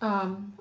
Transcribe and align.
Um, 0.00 0.54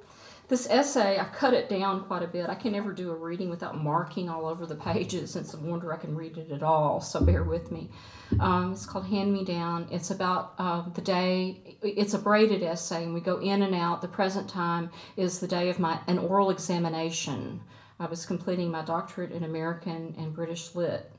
this 0.49 0.67
essay, 0.67 1.19
I 1.19 1.25
cut 1.25 1.53
it 1.53 1.69
down 1.69 2.05
quite 2.05 2.23
a 2.23 2.27
bit. 2.27 2.49
I 2.49 2.55
can 2.55 2.71
never 2.71 2.91
do 2.91 3.11
a 3.11 3.15
reading 3.15 3.51
without 3.51 3.77
marking 3.77 4.29
all 4.29 4.47
over 4.47 4.65
the 4.65 4.75
pages, 4.75 5.35
it's 5.35 5.53
a 5.53 5.57
wonder 5.57 5.93
I 5.93 5.97
can 5.97 6.15
read 6.15 6.39
it 6.39 6.51
at 6.51 6.63
all, 6.63 7.01
so 7.01 7.21
bear 7.21 7.43
with 7.43 7.71
me. 7.71 7.91
Um, 8.39 8.73
it's 8.73 8.87
called 8.87 9.05
Hand 9.05 9.31
Me 9.31 9.45
Down. 9.45 9.87
It's 9.91 10.09
about 10.09 10.55
uh, 10.57 10.89
the 10.89 11.01
day, 11.01 11.77
it's 11.83 12.15
a 12.15 12.17
braided 12.17 12.63
essay, 12.63 13.03
and 13.03 13.13
we 13.13 13.21
go 13.21 13.37
in 13.37 13.61
and 13.61 13.75
out. 13.75 14.01
The 14.01 14.07
present 14.07 14.49
time 14.49 14.89
is 15.15 15.39
the 15.39 15.47
day 15.47 15.69
of 15.69 15.77
my 15.77 15.99
an 16.07 16.17
oral 16.17 16.49
examination. 16.49 17.61
I 17.99 18.07
was 18.07 18.25
completing 18.25 18.71
my 18.71 18.81
doctorate 18.83 19.31
in 19.31 19.43
American 19.43 20.15
and 20.17 20.33
British 20.33 20.73
Lit. 20.73 21.11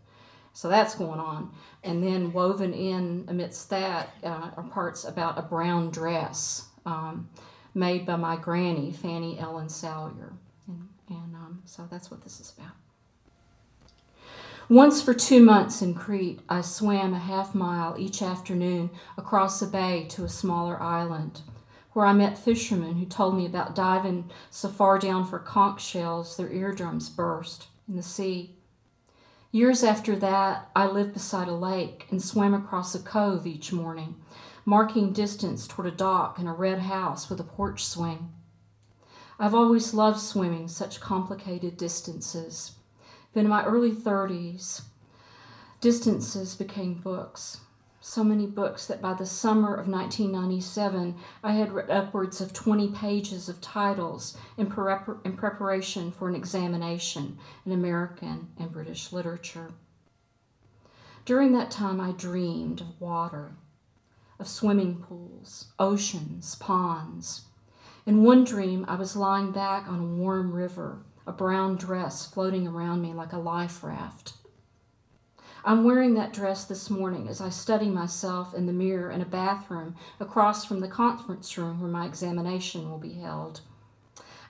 So 0.52 0.68
that's 0.68 0.96
going 0.96 1.20
on. 1.20 1.52
And 1.84 2.02
then 2.02 2.32
woven 2.32 2.74
in 2.74 3.26
amidst 3.28 3.70
that 3.70 4.10
uh, 4.24 4.50
are 4.56 4.68
parts 4.72 5.04
about 5.04 5.38
a 5.38 5.42
brown 5.42 5.90
dress. 5.90 6.66
Um, 6.84 7.28
made 7.74 8.06
by 8.06 8.16
my 8.16 8.36
granny, 8.36 8.92
Fanny 8.92 9.38
Ellen 9.38 9.68
Salyer. 9.68 10.32
And, 10.66 10.88
and 11.08 11.34
um, 11.34 11.62
so 11.64 11.86
that's 11.90 12.10
what 12.10 12.22
this 12.22 12.40
is 12.40 12.52
about. 12.56 12.74
Once 14.68 15.02
for 15.02 15.12
two 15.12 15.42
months 15.42 15.82
in 15.82 15.92
Crete, 15.94 16.38
I 16.48 16.60
swam 16.60 17.12
a 17.12 17.18
half 17.18 17.56
mile 17.56 17.96
each 17.98 18.22
afternoon 18.22 18.90
across 19.18 19.60
a 19.60 19.66
bay 19.66 20.06
to 20.10 20.22
a 20.22 20.28
smaller 20.28 20.80
island, 20.80 21.40
where 21.92 22.06
I 22.06 22.12
met 22.12 22.38
fishermen 22.38 22.94
who 22.94 23.06
told 23.06 23.36
me 23.36 23.46
about 23.46 23.74
diving 23.74 24.30
so 24.48 24.68
far 24.68 24.98
down 25.00 25.26
for 25.26 25.40
conch 25.40 25.84
shells 25.84 26.36
their 26.36 26.52
eardrums 26.52 27.08
burst 27.08 27.66
in 27.88 27.96
the 27.96 28.02
sea. 28.02 28.54
Years 29.50 29.82
after 29.82 30.14
that, 30.14 30.70
I 30.76 30.86
lived 30.86 31.14
beside 31.14 31.48
a 31.48 31.52
lake 31.52 32.06
and 32.08 32.22
swam 32.22 32.54
across 32.54 32.94
a 32.94 33.00
cove 33.00 33.48
each 33.48 33.72
morning 33.72 34.14
marking 34.70 35.12
distance 35.12 35.66
toward 35.66 35.88
a 35.88 35.90
dock 35.90 36.38
and 36.38 36.46
a 36.46 36.52
red 36.52 36.78
house 36.78 37.28
with 37.28 37.40
a 37.40 37.42
porch 37.42 37.84
swing. 37.84 38.32
I've 39.36 39.52
always 39.52 39.94
loved 39.94 40.20
swimming 40.20 40.68
such 40.68 41.00
complicated 41.00 41.76
distances. 41.76 42.76
But 43.34 43.40
in 43.40 43.48
my 43.48 43.64
early 43.64 43.90
30s, 43.90 44.82
distances 45.80 46.54
became 46.54 46.94
books. 46.94 47.62
So 48.00 48.22
many 48.22 48.46
books 48.46 48.86
that 48.86 49.02
by 49.02 49.12
the 49.12 49.26
summer 49.26 49.74
of 49.74 49.88
1997, 49.88 51.16
I 51.42 51.50
had 51.50 51.72
read 51.72 51.90
upwards 51.90 52.40
of 52.40 52.52
20 52.52 52.92
pages 52.92 53.48
of 53.48 53.60
titles 53.60 54.38
in, 54.56 54.68
prep- 54.68 55.26
in 55.26 55.36
preparation 55.36 56.12
for 56.12 56.28
an 56.28 56.36
examination 56.36 57.38
in 57.66 57.72
American 57.72 58.52
and 58.56 58.70
British 58.70 59.12
literature. 59.12 59.72
During 61.24 61.54
that 61.54 61.72
time, 61.72 62.00
I 62.00 62.12
dreamed 62.12 62.82
of 62.82 63.00
water 63.00 63.50
of 64.40 64.48
swimming 64.48 64.96
pools, 64.96 65.66
oceans, 65.78 66.54
ponds. 66.56 67.42
In 68.06 68.24
one 68.24 68.42
dream, 68.44 68.86
I 68.88 68.94
was 68.94 69.14
lying 69.14 69.52
back 69.52 69.86
on 69.86 70.00
a 70.00 70.22
warm 70.22 70.52
river, 70.52 71.04
a 71.26 71.32
brown 71.32 71.76
dress 71.76 72.26
floating 72.26 72.66
around 72.66 73.02
me 73.02 73.12
like 73.12 73.34
a 73.34 73.38
life 73.38 73.84
raft. 73.84 74.32
I'm 75.62 75.84
wearing 75.84 76.14
that 76.14 76.32
dress 76.32 76.64
this 76.64 76.88
morning 76.88 77.28
as 77.28 77.42
I 77.42 77.50
study 77.50 77.90
myself 77.90 78.54
in 78.54 78.64
the 78.64 78.72
mirror 78.72 79.10
in 79.10 79.20
a 79.20 79.26
bathroom 79.26 79.94
across 80.18 80.64
from 80.64 80.80
the 80.80 80.88
conference 80.88 81.58
room 81.58 81.78
where 81.80 81.90
my 81.90 82.06
examination 82.06 82.90
will 82.90 82.98
be 82.98 83.12
held. 83.12 83.60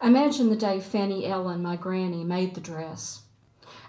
I 0.00 0.06
imagine 0.06 0.50
the 0.50 0.56
day 0.56 0.78
Fanny 0.80 1.26
Ellen, 1.26 1.62
my 1.62 1.74
granny, 1.74 2.22
made 2.22 2.54
the 2.54 2.60
dress. 2.60 3.22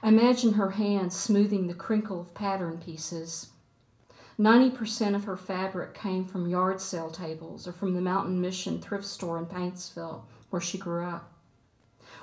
I 0.02 0.07
imagine 0.07 0.53
her 0.53 0.72
hands 0.72 1.16
smoothing 1.16 1.67
the 1.67 1.75
crinkle 1.75 2.19
of 2.19 2.33
pattern 2.33 2.79
pieces. 2.79 3.52
90% 4.42 5.14
of 5.14 5.25
her 5.25 5.38
fabric 5.38 5.94
came 5.94 6.25
from 6.25 6.50
yard 6.50 6.81
sale 6.81 7.11
tables 7.11 7.67
or 7.67 7.72
from 7.72 7.94
the 7.94 8.02
Mountain 8.02 8.42
Mission 8.42 8.81
thrift 8.81 9.06
store 9.06 9.38
in 9.38 9.45
Paintsville, 9.45 10.23
where 10.50 10.59
she 10.59 10.80
grew 10.80 11.06
up. 11.06 11.31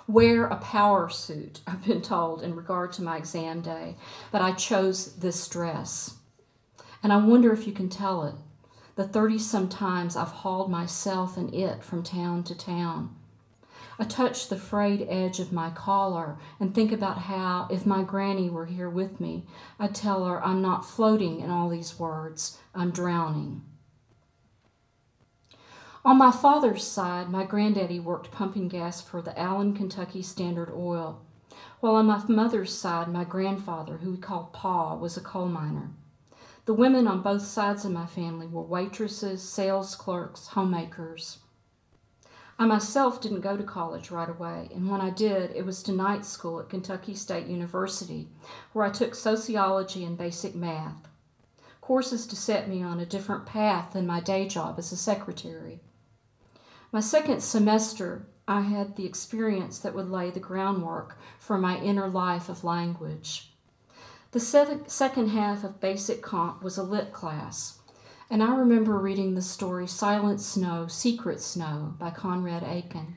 Wear 0.09 0.47
a 0.47 0.57
power 0.57 1.09
suit, 1.09 1.61
I've 1.67 1.85
been 1.85 2.03
told, 2.03 2.43
in 2.43 2.57
regard 2.57 2.93
to 2.95 3.05
my 3.05 3.17
exam 3.19 3.61
day, 3.61 3.95
but 4.33 4.43
I 4.43 4.51
chose 4.51 5.15
this 5.15 5.47
dress. 5.47 6.17
And 7.05 7.13
I 7.13 7.19
wonder 7.19 7.53
if 7.53 7.69
you 7.69 7.73
can 7.73 7.89
tell 7.89 8.25
it. 8.25 8.35
The 8.97 9.07
30 9.07 9.39
some 9.39 9.69
times 9.69 10.17
I've 10.17 10.43
hauled 10.43 10.73
myself 10.73 11.37
and 11.37 11.55
it 11.55 11.85
from 11.85 12.03
town 12.03 12.43
to 12.45 12.59
town. 12.59 13.15
I 14.01 14.05
touch 14.05 14.49
the 14.49 14.57
frayed 14.57 15.07
edge 15.09 15.41
of 15.41 15.53
my 15.53 15.71
collar 15.71 16.39
and 16.61 16.73
think 16.73 16.93
about 16.93 17.19
how, 17.19 17.67
if 17.69 17.85
my 17.85 18.05
granny 18.05 18.49
were 18.49 18.67
here 18.67 18.89
with 18.89 19.21
me, 19.21 19.45
I'd 19.81 19.95
tell 19.95 20.25
her 20.25 20.45
I'm 20.45 20.63
not 20.63 20.89
floating 20.89 21.41
in 21.41 21.51
all 21.51 21.69
these 21.69 21.99
words, 21.99 22.59
I'm 22.75 22.93
drowning. 22.93 23.63
On 26.05 26.17
my 26.17 26.31
father's 26.31 26.85
side, 26.85 27.29
my 27.29 27.45
granddaddy 27.45 27.99
worked 27.99 28.31
pumping 28.31 28.69
gas 28.69 29.03
for 29.03 29.21
the 29.21 29.37
Allen, 29.39 29.75
Kentucky 29.75 30.23
Standard 30.23 30.71
Oil, 30.73 31.21
while 31.81 31.97
on 31.97 32.07
my 32.07 32.23
mother's 32.29 32.73
side, 32.73 33.09
my 33.09 33.25
grandfather, 33.25 33.97
who 33.97 34.13
we 34.13 34.17
called 34.17 34.53
Pa, 34.53 34.95
was 34.95 35.17
a 35.17 35.21
coal 35.21 35.49
miner. 35.49 35.91
The 36.67 36.75
women 36.75 37.09
on 37.09 37.23
both 37.23 37.43
sides 37.43 37.85
of 37.85 37.91
my 37.91 38.07
family 38.07 38.47
were 38.47 38.63
waitresses, 38.63 39.43
sales 39.43 39.97
clerks, 39.97 40.49
homemakers. 40.49 41.39
I 42.61 42.67
myself 42.67 43.21
didn't 43.21 43.43
go 43.43 43.57
to 43.57 43.63
college 43.63 44.11
right 44.11 44.29
away, 44.29 44.69
and 44.75 44.91
when 44.91 45.01
I 45.01 45.11
did, 45.11 45.53
it 45.53 45.65
was 45.65 45.81
to 45.85 45.93
night 45.93 46.25
school 46.25 46.59
at 46.59 46.69
Kentucky 46.69 47.15
State 47.15 47.47
University, 47.47 48.29
where 48.73 48.85
I 48.85 48.91
took 48.91 49.15
sociology 49.15 50.05
and 50.05 50.19
basic 50.19 50.57
math, 50.57 51.07
courses 51.81 52.27
to 52.27 52.35
set 52.35 52.69
me 52.69 52.83
on 52.83 52.99
a 52.99 53.07
different 53.07 53.47
path 53.47 53.93
than 53.93 54.09
my 54.09 54.19
day 54.19 54.49
job 54.49 54.77
as 54.77 54.91
a 54.91 54.97
secretary. 54.97 55.79
My 56.91 56.99
second 56.99 57.45
semester, 57.45 58.27
I 58.49 58.63
had 58.63 58.97
the 58.97 59.07
experience 59.07 59.79
that 59.79 59.95
would 59.95 60.11
lay 60.11 60.31
the 60.31 60.41
groundwork 60.41 61.17
for 61.39 61.59
my 61.59 61.79
inner 61.79 62.09
life 62.09 62.49
of 62.49 62.65
language. 62.65 63.53
The 64.33 64.41
second 64.41 65.29
half 65.29 65.63
of 65.63 65.81
basic 65.81 66.23
comp 66.23 66.65
was 66.65 66.77
a 66.77 66.83
lit 66.83 67.13
class 67.13 67.78
and 68.31 68.43
I 68.43 68.55
remember 68.55 68.99
reading 68.99 69.35
the 69.35 69.43
story 69.43 69.87
Silent 69.87 70.41
Snow, 70.41 70.87
Secret 70.87 71.41
Snow 71.41 71.95
by 71.99 72.11
Conrad 72.11 72.63
Aiken. 72.63 73.15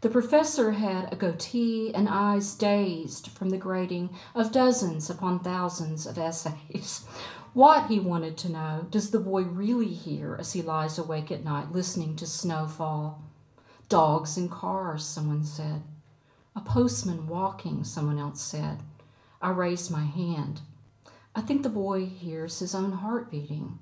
The 0.00 0.10
professor 0.10 0.72
had 0.72 1.12
a 1.12 1.16
goatee 1.16 1.94
and 1.94 2.08
eyes 2.08 2.54
dazed 2.54 3.28
from 3.28 3.50
the 3.50 3.56
grading 3.56 4.10
of 4.34 4.50
dozens 4.50 5.08
upon 5.08 5.38
thousands 5.38 6.06
of 6.06 6.18
essays. 6.18 7.04
What, 7.54 7.86
he 7.86 7.98
wanted 7.98 8.36
to 8.38 8.52
know, 8.52 8.86
does 8.90 9.12
the 9.12 9.18
boy 9.18 9.44
really 9.44 9.88
hear 9.88 10.36
as 10.38 10.52
he 10.52 10.60
lies 10.60 10.98
awake 10.98 11.32
at 11.32 11.42
night 11.42 11.72
listening 11.72 12.14
to 12.16 12.26
snowfall? 12.26 13.22
Dogs 13.88 14.36
in 14.36 14.50
cars, 14.50 15.06
someone 15.06 15.42
said. 15.42 15.82
A 16.54 16.60
postman 16.60 17.26
walking, 17.26 17.82
someone 17.82 18.18
else 18.18 18.42
said. 18.42 18.82
I 19.40 19.52
raised 19.52 19.90
my 19.90 20.04
hand. 20.04 20.60
I 21.34 21.40
think 21.40 21.62
the 21.62 21.70
boy 21.70 22.04
hears 22.04 22.58
his 22.58 22.74
own 22.74 22.92
heart 22.92 23.30
beating. 23.30 23.78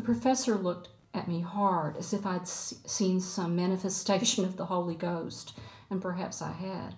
The 0.00 0.06
professor 0.06 0.56
looked 0.56 0.88
at 1.12 1.28
me 1.28 1.42
hard, 1.42 1.98
as 1.98 2.14
if 2.14 2.24
I'd 2.24 2.48
seen 2.48 3.20
some 3.20 3.54
manifestation 3.54 4.46
of 4.46 4.56
the 4.56 4.64
Holy 4.64 4.94
Ghost, 4.94 5.52
and 5.90 6.00
perhaps 6.00 6.40
I 6.40 6.52
had. 6.52 6.94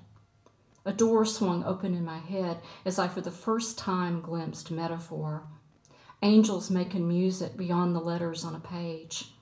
A 0.84 0.92
door 0.92 1.24
swung 1.24 1.64
open 1.64 1.96
in 1.96 2.04
my 2.04 2.18
head 2.18 2.60
as 2.84 3.00
I 3.00 3.08
for 3.08 3.20
the 3.20 3.32
first 3.32 3.76
time 3.76 4.20
glimpsed 4.20 4.70
metaphor. 4.70 5.48
Angels 6.22 6.70
making 6.70 7.08
music 7.08 7.56
beyond 7.56 7.96
the 7.96 8.00
letters 8.00 8.44
on 8.44 8.54
a 8.54 8.60
page. 8.60 9.32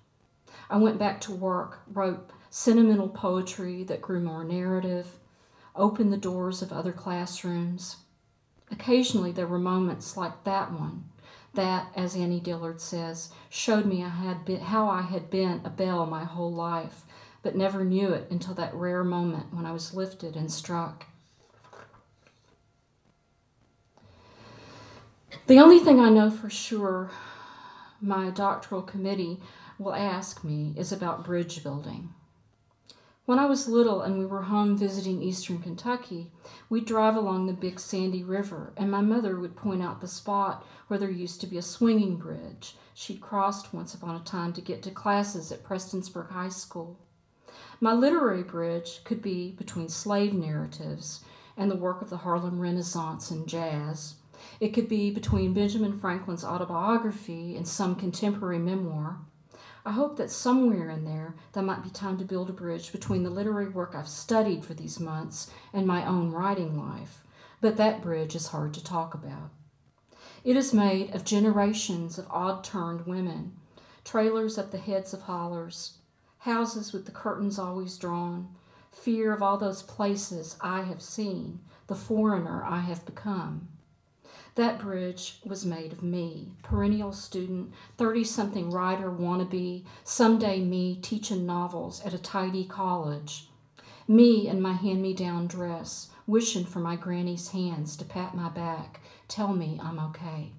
I 0.71 0.79
went 0.79 0.99
back 0.99 1.21
to 1.21 1.33
work, 1.35 1.83
wrote 1.87 2.31
sentimental 2.49 3.11
poetry 3.11 3.85
that 3.85 4.01
grew 4.01 4.21
more 4.21 4.43
narrative, 4.43 5.19
opened 5.77 6.15
the 6.15 6.17
doors 6.17 6.63
of 6.63 6.73
other 6.73 6.93
classrooms. 6.93 7.97
Occasionally 8.71 9.33
there 9.33 9.47
were 9.47 9.59
moments 9.59 10.17
like 10.17 10.45
that 10.45 10.73
one 10.73 11.11
that, 11.55 11.89
as 11.97 12.15
Annie 12.15 12.41
Dillard 12.41 12.81
says, 12.81 13.31
showed 13.49 13.87
me 13.87 14.05
I 14.05 14.09
had 14.09 14.45
been, 14.45 14.61
how 14.61 14.89
I 14.89 15.03
had 15.03 15.31
been 15.31 15.61
a 15.65 15.71
bell 15.71 16.07
my 16.07 16.25
whole 16.25 16.53
life, 16.53 17.03
but 17.43 17.57
never 17.57 17.85
knew 17.85 18.13
it 18.13 18.31
until 18.31 18.55
that 18.55 18.75
rare 18.75 19.05
moment 19.05 19.53
when 19.53 19.67
I 19.67 19.73
was 19.73 19.95
lifted 19.95 20.37
and 20.37 20.51
struck. 20.51 21.07
The 25.47 25.59
only 25.59 25.79
thing 25.81 26.01
I 26.01 26.11
know 26.11 26.31
for 26.31 26.51
sure 26.51 27.11
my 28.01 28.31
doctoral 28.31 28.83
committee 28.83 29.41
will 29.79 29.95
ask 29.95 30.45
me 30.45 30.75
is 30.77 30.93
about 30.93 31.25
bridge 31.25 31.63
building. 31.63 32.11
When 33.31 33.39
I 33.39 33.47
was 33.47 33.69
little 33.69 34.03
and 34.03 34.19
we 34.19 34.27
were 34.27 34.43
home 34.43 34.77
visiting 34.77 35.23
eastern 35.23 35.61
Kentucky, 35.61 36.33
we'd 36.69 36.85
drive 36.85 37.15
along 37.15 37.47
the 37.47 37.53
Big 37.53 37.79
Sandy 37.79 38.25
River, 38.25 38.73
and 38.77 38.91
my 38.91 39.03
mother 39.03 39.39
would 39.39 39.55
point 39.55 39.81
out 39.81 40.01
the 40.01 40.09
spot 40.09 40.67
where 40.89 40.99
there 40.99 41.09
used 41.09 41.41
to 41.43 41.47
be 41.47 41.57
a 41.57 41.63
swinging 41.63 42.17
bridge 42.17 42.75
she'd 42.93 43.21
crossed 43.21 43.73
once 43.73 43.95
upon 43.95 44.17
a 44.17 44.25
time 44.25 44.53
to 44.55 44.61
get 44.61 44.83
to 44.83 44.91
classes 44.91 45.53
at 45.53 45.63
Prestonsburg 45.63 46.31
High 46.31 46.49
School. 46.49 46.99
My 47.81 47.93
literary 47.93 48.43
bridge 48.43 49.05
could 49.05 49.23
be 49.23 49.53
between 49.53 49.89
slave 49.89 50.35
narratives 50.35 51.25
and 51.57 51.71
the 51.71 51.77
work 51.77 52.03
of 52.03 52.11
the 52.11 52.17
Harlem 52.17 52.59
Renaissance 52.59 53.31
and 53.31 53.47
jazz. 53.47 54.17
It 54.59 54.71
could 54.71 54.89
be 54.89 55.13
between 55.13 55.55
Benjamin 55.55 56.01
Franklin's 56.01 56.43
autobiography 56.43 57.55
and 57.55 57.69
some 57.69 57.95
contemporary 57.95 58.59
memoir 58.59 59.21
I 59.85 59.93
hope 59.93 60.17
that 60.19 60.31
somewhere 60.31 60.91
in 60.91 61.05
there 61.05 61.35
there 61.53 61.63
might 61.63 61.83
be 61.83 61.91
time 61.91 62.19
to 62.19 62.25
build 62.25 62.51
a 62.51 62.53
bridge 62.53 62.93
between 62.93 63.23
the 63.23 63.31
literary 63.31 63.69
work 63.69 63.95
I've 63.95 64.09
studied 64.09 64.65
for 64.65 64.75
these 64.75 65.01
months 65.01 65.51
and 65.73 65.87
my 65.87 66.05
own 66.07 66.33
writing 66.33 66.79
life. 66.79 67.25
But 67.63 67.79
that 67.79 68.03
bridge 68.03 68.35
is 68.35 68.49
hard 68.49 68.75
to 68.75 68.85
talk 68.85 69.15
about. 69.15 69.51
It 70.45 70.57
is 70.57 70.75
made 70.75 71.15
of 71.15 71.25
generations 71.25 72.19
of 72.19 72.27
odd 72.31 72.63
turned 72.63 73.07
women, 73.07 73.57
trailers 74.05 74.59
at 74.59 74.71
the 74.71 74.79
heads 74.79 75.15
of 75.15 75.23
hollers, 75.23 75.99
houses 76.39 76.93
with 76.93 77.07
the 77.07 77.13
curtains 77.13 77.59
always 77.59 77.97
drawn, 77.97 78.49
fear 78.91 79.33
of 79.33 79.43
all 79.43 79.57
those 79.57 79.83
places 79.83 80.57
I 80.61 80.83
have 80.83 81.03
seen, 81.03 81.61
the 81.87 81.95
foreigner 81.95 82.65
I 82.65 82.81
have 82.81 83.07
become. 83.07 83.69
That 84.61 84.79
bridge 84.79 85.41
was 85.43 85.65
made 85.65 85.91
of 85.91 86.03
me, 86.03 86.53
perennial 86.63 87.13
student, 87.13 87.73
30 87.97 88.25
something 88.25 88.71
writer 88.71 89.11
wannabe, 89.11 89.87
someday 90.05 90.61
me 90.63 90.97
teaching 90.97 91.47
novels 91.47 92.03
at 92.05 92.13
a 92.13 92.19
tidy 92.19 92.67
college. 92.67 93.49
Me 94.07 94.47
in 94.47 94.61
my 94.61 94.75
hand 94.75 95.01
me 95.01 95.15
down 95.15 95.47
dress, 95.47 96.11
wishing 96.27 96.67
for 96.67 96.79
my 96.79 96.95
granny's 96.95 97.53
hands 97.53 97.97
to 97.97 98.05
pat 98.05 98.35
my 98.35 98.51
back, 98.51 99.01
tell 99.29 99.55
me 99.55 99.81
I'm 99.83 99.99
okay. 99.99 100.53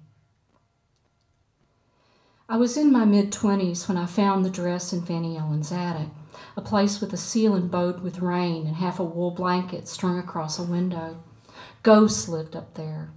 I 2.48 2.56
was 2.56 2.76
in 2.76 2.90
my 2.90 3.04
mid 3.04 3.30
20s 3.30 3.86
when 3.86 3.96
I 3.96 4.06
found 4.06 4.44
the 4.44 4.50
dress 4.50 4.92
in 4.92 5.02
Fanny 5.02 5.36
Ellen's 5.36 5.70
attic, 5.70 6.08
a 6.56 6.60
place 6.60 7.00
with 7.00 7.12
a 7.12 7.16
ceiling 7.16 7.68
bowed 7.68 8.00
with 8.00 8.18
rain 8.18 8.66
and 8.66 8.74
half 8.74 8.98
a 8.98 9.04
wool 9.04 9.30
blanket 9.30 9.86
strung 9.86 10.18
across 10.18 10.58
a 10.58 10.64
window. 10.64 11.22
Ghosts 11.84 12.28
lived 12.28 12.56
up 12.56 12.74
there. 12.74 13.12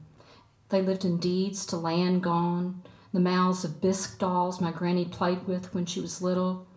They 0.69 0.81
lived 0.81 1.05
in 1.05 1.17
deeds 1.17 1.65
to 1.67 1.77
land 1.77 2.23
gone, 2.23 2.81
the 3.13 3.19
mouths 3.19 3.63
of 3.63 3.81
bisque 3.81 4.19
dolls 4.19 4.59
my 4.59 4.71
granny 4.71 5.05
played 5.05 5.47
with 5.47 5.73
when 5.73 5.85
she 5.85 6.01
was 6.01 6.21
little. 6.21 6.67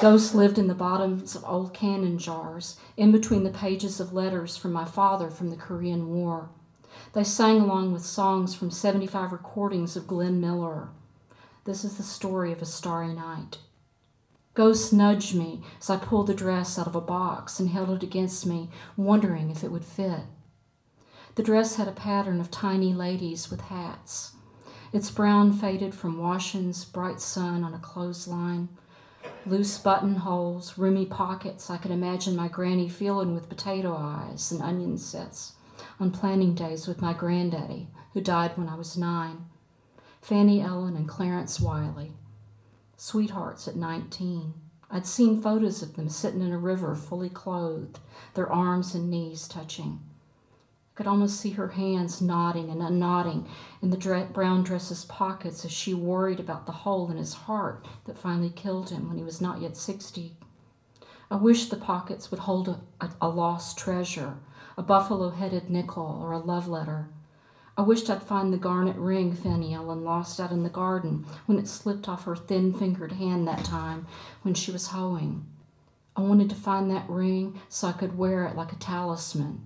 Ghosts 0.00 0.34
lived 0.34 0.58
in 0.58 0.68
the 0.68 0.74
bottoms 0.74 1.34
of 1.34 1.44
old 1.44 1.74
cannon 1.74 2.18
jars, 2.18 2.76
in 2.96 3.10
between 3.10 3.42
the 3.42 3.50
pages 3.50 3.98
of 3.98 4.12
letters 4.12 4.56
from 4.56 4.72
my 4.72 4.84
father 4.84 5.30
from 5.30 5.50
the 5.50 5.56
Korean 5.56 6.14
War. 6.14 6.50
They 7.14 7.24
sang 7.24 7.60
along 7.60 7.92
with 7.92 8.04
songs 8.04 8.54
from 8.54 8.70
75 8.70 9.32
recordings 9.32 9.96
of 9.96 10.06
Glenn 10.06 10.40
Miller. 10.40 10.90
This 11.64 11.84
is 11.84 11.96
the 11.96 12.02
story 12.02 12.52
of 12.52 12.62
a 12.62 12.66
starry 12.66 13.12
night. 13.12 13.58
Ghosts 14.54 14.92
nudged 14.92 15.34
me 15.34 15.62
as 15.80 15.90
I 15.90 15.96
pulled 15.96 16.28
the 16.28 16.34
dress 16.34 16.78
out 16.78 16.86
of 16.86 16.96
a 16.96 17.00
box 17.00 17.58
and 17.58 17.70
held 17.70 17.90
it 17.90 18.02
against 18.02 18.46
me, 18.46 18.70
wondering 18.96 19.50
if 19.50 19.64
it 19.64 19.72
would 19.72 19.84
fit. 19.84 20.22
The 21.38 21.44
dress 21.44 21.76
had 21.76 21.86
a 21.86 21.92
pattern 21.92 22.40
of 22.40 22.50
tiny 22.50 22.92
ladies 22.92 23.48
with 23.48 23.60
hats. 23.60 24.32
Its 24.92 25.08
brown 25.08 25.52
faded 25.52 25.94
from 25.94 26.18
washing's 26.18 26.84
bright 26.84 27.20
sun 27.20 27.62
on 27.62 27.72
a 27.72 27.78
clothesline. 27.78 28.70
Loose 29.46 29.78
buttonholes, 29.78 30.76
roomy 30.76 31.06
pockets 31.06 31.70
I 31.70 31.76
could 31.76 31.92
imagine 31.92 32.34
my 32.34 32.48
granny 32.48 32.88
feeling 32.88 33.36
with 33.36 33.48
potato 33.48 33.94
eyes 33.96 34.50
and 34.50 34.60
onion 34.60 34.98
sets 34.98 35.52
on 36.00 36.10
planning 36.10 36.56
days 36.56 36.88
with 36.88 37.00
my 37.00 37.12
granddaddy, 37.12 37.86
who 38.14 38.20
died 38.20 38.58
when 38.58 38.68
I 38.68 38.74
was 38.74 38.98
nine. 38.98 39.46
Fanny 40.20 40.60
Ellen 40.60 40.96
and 40.96 41.06
Clarence 41.06 41.60
Wiley. 41.60 42.14
Sweethearts 42.96 43.68
at 43.68 43.76
19. 43.76 44.54
I'd 44.90 45.06
seen 45.06 45.40
photos 45.40 45.82
of 45.82 45.94
them 45.94 46.08
sitting 46.08 46.40
in 46.40 46.50
a 46.50 46.58
river 46.58 46.96
fully 46.96 47.30
clothed, 47.30 48.00
their 48.34 48.52
arms 48.52 48.96
and 48.96 49.08
knees 49.08 49.46
touching 49.46 50.00
could 50.98 51.06
almost 51.06 51.38
see 51.38 51.50
her 51.50 51.68
hands 51.68 52.20
knotting 52.20 52.70
and 52.70 52.82
unknotting 52.82 53.46
in 53.80 53.90
the 53.90 54.28
brown 54.32 54.64
dress's 54.64 55.04
pockets 55.04 55.64
as 55.64 55.70
she 55.70 55.94
worried 55.94 56.40
about 56.40 56.66
the 56.66 56.72
hole 56.72 57.08
in 57.08 57.16
his 57.16 57.34
heart 57.34 57.86
that 58.04 58.18
finally 58.18 58.50
killed 58.50 58.90
him 58.90 59.06
when 59.06 59.16
he 59.16 59.22
was 59.22 59.40
not 59.40 59.60
yet 59.60 59.76
60. 59.76 60.34
I 61.30 61.36
wish 61.36 61.66
the 61.68 61.76
pockets 61.76 62.32
would 62.32 62.40
hold 62.40 62.66
a, 62.66 62.80
a, 63.00 63.10
a 63.20 63.28
lost 63.28 63.78
treasure, 63.78 64.38
a 64.76 64.82
buffalo 64.82 65.30
headed 65.30 65.70
nickel, 65.70 66.18
or 66.20 66.32
a 66.32 66.38
love 66.38 66.66
letter. 66.66 67.08
I 67.76 67.82
wished 67.82 68.10
I'd 68.10 68.24
find 68.24 68.52
the 68.52 68.58
garnet 68.58 68.96
ring 68.96 69.36
Fanny 69.36 69.74
Ellen 69.74 70.02
lost 70.02 70.40
out 70.40 70.50
in 70.50 70.64
the 70.64 70.68
garden 70.68 71.26
when 71.46 71.60
it 71.60 71.68
slipped 71.68 72.08
off 72.08 72.24
her 72.24 72.34
thin 72.34 72.74
fingered 72.74 73.12
hand 73.12 73.46
that 73.46 73.64
time 73.64 74.08
when 74.42 74.54
she 74.54 74.72
was 74.72 74.88
hoeing. 74.88 75.46
I 76.16 76.22
wanted 76.22 76.50
to 76.50 76.56
find 76.56 76.90
that 76.90 77.08
ring 77.08 77.60
so 77.68 77.86
I 77.86 77.92
could 77.92 78.18
wear 78.18 78.46
it 78.46 78.56
like 78.56 78.72
a 78.72 78.76
talisman. 78.76 79.60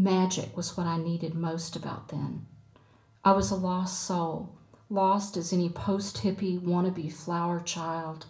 Magic 0.00 0.56
was 0.56 0.76
what 0.76 0.86
I 0.86 0.96
needed 0.96 1.34
most 1.34 1.74
about 1.74 2.06
then. 2.06 2.46
I 3.24 3.32
was 3.32 3.50
a 3.50 3.56
lost 3.56 4.00
soul, 4.00 4.54
lost 4.88 5.36
as 5.36 5.52
any 5.52 5.68
post 5.68 6.18
hippie 6.18 6.60
wannabe 6.60 7.12
flower 7.12 7.58
child. 7.58 8.26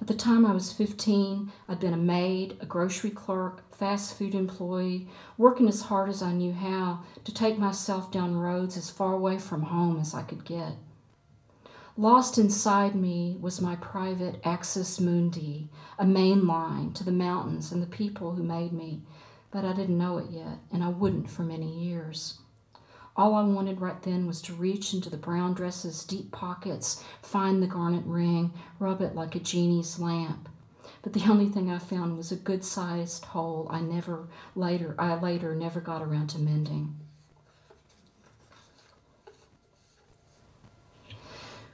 By 0.00 0.06
the 0.06 0.14
time 0.14 0.44
I 0.44 0.52
was 0.52 0.72
15, 0.72 1.52
I'd 1.68 1.78
been 1.78 1.94
a 1.94 1.96
maid, 1.96 2.56
a 2.60 2.66
grocery 2.66 3.10
clerk, 3.10 3.72
fast 3.72 4.18
food 4.18 4.34
employee, 4.34 5.06
working 5.38 5.68
as 5.68 5.82
hard 5.82 6.08
as 6.08 6.22
I 6.22 6.32
knew 6.32 6.52
how 6.52 7.04
to 7.22 7.32
take 7.32 7.56
myself 7.56 8.10
down 8.10 8.36
roads 8.36 8.76
as 8.76 8.90
far 8.90 9.14
away 9.14 9.38
from 9.38 9.62
home 9.62 10.00
as 10.00 10.12
I 10.12 10.22
could 10.22 10.44
get. 10.44 10.72
Lost 11.96 12.36
inside 12.36 12.96
me 12.96 13.36
was 13.40 13.60
my 13.60 13.76
private 13.76 14.40
axis 14.42 14.98
mundi, 14.98 15.68
a 15.98 16.04
main 16.04 16.48
line 16.48 16.92
to 16.94 17.04
the 17.04 17.12
mountains 17.12 17.70
and 17.70 17.80
the 17.80 17.86
people 17.86 18.32
who 18.32 18.42
made 18.42 18.72
me, 18.72 19.02
but 19.50 19.64
I 19.64 19.72
didn't 19.72 19.98
know 19.98 20.18
it 20.18 20.30
yet, 20.30 20.58
and 20.72 20.82
I 20.82 20.88
wouldn't 20.88 21.30
for 21.30 21.42
many 21.42 21.70
years. 21.70 22.38
All 23.16 23.34
I 23.34 23.42
wanted 23.42 23.80
right 23.80 24.00
then 24.02 24.26
was 24.26 24.40
to 24.42 24.54
reach 24.54 24.94
into 24.94 25.10
the 25.10 25.16
brown 25.16 25.54
dress's 25.54 26.04
deep 26.04 26.30
pockets, 26.30 27.02
find 27.22 27.62
the 27.62 27.66
garnet 27.66 28.04
ring, 28.06 28.52
rub 28.78 29.00
it 29.00 29.14
like 29.14 29.34
a 29.34 29.40
genie's 29.40 29.98
lamp. 29.98 30.48
But 31.02 31.14
the 31.14 31.28
only 31.28 31.48
thing 31.48 31.70
I 31.70 31.78
found 31.78 32.16
was 32.16 32.30
a 32.30 32.36
good 32.36 32.64
sized 32.64 33.24
hole 33.26 33.66
I 33.70 33.80
never 33.80 34.28
later 34.54 34.94
I 34.98 35.18
later 35.18 35.54
never 35.54 35.80
got 35.80 36.02
around 36.02 36.28
to 36.28 36.38
mending. 36.38 36.96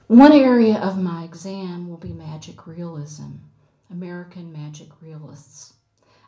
One 0.07 0.33
area 0.33 0.79
of 0.79 1.03
my 1.03 1.25
exam 1.25 1.89
will 1.89 1.97
be 1.97 2.13
magic 2.13 2.67
realism, 2.67 3.39
American 3.91 4.53
magic 4.53 4.89
realists. 5.03 5.75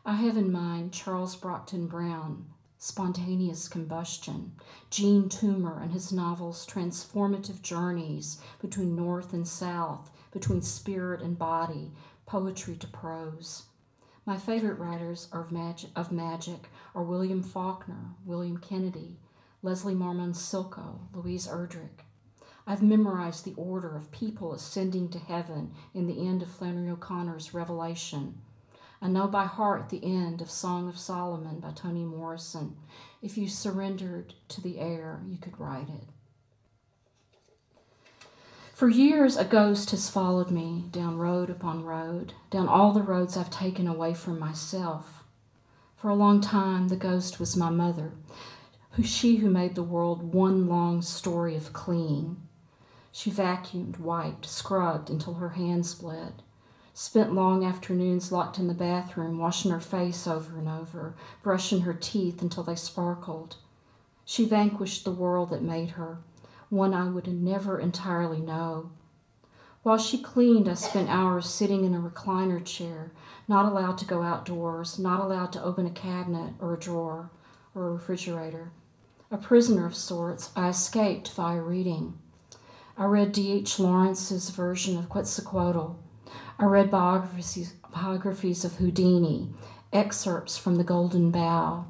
I 0.07 0.15
have 0.15 0.37
in 0.37 0.53
mind 0.53 0.93
Charles 0.93 1.35
Brockden 1.35 1.89
Brown, 1.89 2.47
Spontaneous 2.79 3.69
Combustion, 3.69 4.53
Jean 4.91 5.29
Toomer 5.29 5.83
and 5.83 5.93
his 5.93 6.13
novels 6.13 6.65
Transformative 6.65 7.63
Journeys 7.63 8.39
between 8.61 8.95
North 8.95 9.33
and 9.33 9.47
South, 9.47 10.13
between 10.31 10.63
spirit 10.63 11.21
and 11.21 11.37
body, 11.37 11.91
poetry 12.27 12.77
to 12.77 12.87
prose. 12.87 13.65
My 14.25 14.37
favorite 14.37 14.79
writers 14.79 15.29
of 15.33 15.51
magic, 15.51 15.91
of 15.97 16.13
magic 16.13 16.71
are 16.95 17.03
William 17.03 17.43
Faulkner, 17.43 18.15
William 18.25 18.59
Kennedy, 18.59 19.19
Leslie 19.63 19.97
Marmon 19.97 20.33
Silko, 20.33 21.01
Louise 21.13 21.49
Erdrich. 21.49 22.05
I've 22.69 22.83
memorized 22.83 23.45
the 23.45 23.55
order 23.57 23.97
of 23.97 24.13
people 24.13 24.53
ascending 24.53 25.09
to 25.09 25.19
heaven 25.19 25.73
in 25.93 26.07
the 26.07 26.25
end 26.27 26.43
of 26.43 26.49
Flannery 26.49 26.89
O'Connor's 26.89 27.53
Revelation 27.53 28.41
I 29.01 29.07
know 29.07 29.29
by 29.29 29.45
heart 29.45 29.91
the 29.91 30.05
end 30.05 30.43
of 30.43 30.51
Song 30.51 30.89
of 30.89 30.99
Solomon 30.99 31.61
by 31.61 31.71
Toni 31.71 32.05
Morrison. 32.05 32.77
If 33.23 33.39
you 33.39 33.49
surrendered 33.49 34.35
to 34.49 34.61
the 34.61 34.81
air, 34.81 35.23
you 35.25 35.39
could 35.39 35.61
write 35.61 35.89
it. 35.89 36.09
For 38.75 38.89
years, 38.89 39.37
a 39.37 39.45
ghost 39.45 39.93
has 39.93 40.11
followed 40.11 40.51
me 40.51 40.87
down 40.91 41.17
road 41.17 41.49
upon 41.49 41.85
road, 41.85 42.33
down 42.51 42.67
all 42.67 42.93
the 42.93 43.03
roads 43.03 43.37
I've 43.37 43.51
taken 43.51 43.87
away 43.87 44.15
from 44.15 44.41
myself. 44.41 45.25
For 45.95 46.09
a 46.09 46.15
long 46.15 46.41
time, 46.41 46.89
the 46.89 46.97
ghost 46.97 47.39
was 47.39 47.57
my 47.57 47.71
mother, 47.71 48.13
who 48.93 49.05
she 49.05 49.37
who 49.37 49.51
made 49.51 49.77
the 49.77 49.83
world 49.83 50.35
one 50.35 50.69
long 50.69 51.03
story 51.03 51.55
of 51.55 51.73
clean. 51.73 52.37
She 53.13 53.31
vacuumed, 53.31 53.99
wiped, 53.99 54.47
scrubbed 54.47 55.09
until 55.09 55.35
her 55.35 55.51
hands 55.51 55.95
bled 55.95 56.43
spent 56.99 57.33
long 57.33 57.65
afternoons 57.65 58.33
locked 58.33 58.59
in 58.59 58.67
the 58.67 58.75
bathroom, 58.75 59.39
washing 59.39 59.71
her 59.71 59.79
face 59.79 60.27
over 60.27 60.59
and 60.59 60.69
over, 60.69 61.15
brushing 61.45 61.83
her 61.83 61.95
teeth 61.95 62.43
until 62.43 62.65
they 62.65 62.75
sparkled. 62.75 63.55
She 64.25 64.45
vanquished 64.45 65.05
the 65.05 65.13
world 65.13 65.51
that 65.51 65.63
made 65.63 65.91
her, 65.91 66.19
one 66.71 66.93
I 66.93 67.09
would 67.09 67.29
never 67.29 67.79
entirely 67.79 68.41
know. 68.41 68.91
While 69.85 69.99
she 69.99 70.21
cleaned, 70.21 70.69
I 70.69 70.75
spent 70.75 71.09
hours 71.09 71.49
sitting 71.49 71.85
in 71.85 71.95
a 71.95 72.01
recliner 72.01 72.65
chair, 72.65 73.13
not 73.47 73.67
allowed 73.67 73.99
to 73.99 74.05
go 74.05 74.23
outdoors, 74.23 74.99
not 74.99 75.21
allowed 75.21 75.53
to 75.53 75.63
open 75.63 75.87
a 75.87 75.91
cabinet 75.91 76.55
or 76.59 76.75
a 76.75 76.81
drawer 76.81 77.31
or 77.77 77.87
a 77.87 77.93
refrigerator. 77.93 78.73
A 79.31 79.37
prisoner 79.37 79.87
of 79.87 79.95
sorts, 79.95 80.51
I 80.57 80.71
escaped 80.71 81.31
via 81.31 81.63
reading. 81.63 82.19
I 82.97 83.05
read 83.05 83.31
D.H. 83.31 83.79
Lawrence's 83.79 84.51
version 84.51 84.99
of 84.99 85.09
Quetzalcoatl 85.09 85.97
I 86.59 86.65
read 86.65 86.91
biographies, 86.91 87.75
biographies 87.95 88.65
of 88.65 88.77
Houdini, 88.77 89.51
excerpts 89.93 90.59
from 90.59 90.77
The 90.77 90.85
Golden 90.85 91.31
Bough. 91.31 91.87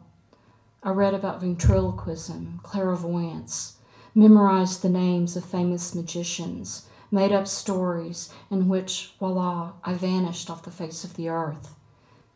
I 0.82 0.90
read 0.90 1.14
about 1.14 1.40
ventriloquism, 1.40 2.60
clairvoyance, 2.62 3.78
memorized 4.14 4.82
the 4.82 4.88
names 4.88 5.36
of 5.36 5.44
famous 5.44 5.94
magicians, 5.94 6.88
made 7.10 7.32
up 7.32 7.48
stories 7.48 8.32
in 8.50 8.68
which, 8.68 9.14
voila, 9.18 9.72
I 9.82 9.94
vanished 9.94 10.50
off 10.50 10.62
the 10.62 10.70
face 10.70 11.04
of 11.04 11.16
the 11.16 11.28
earth. 11.28 11.74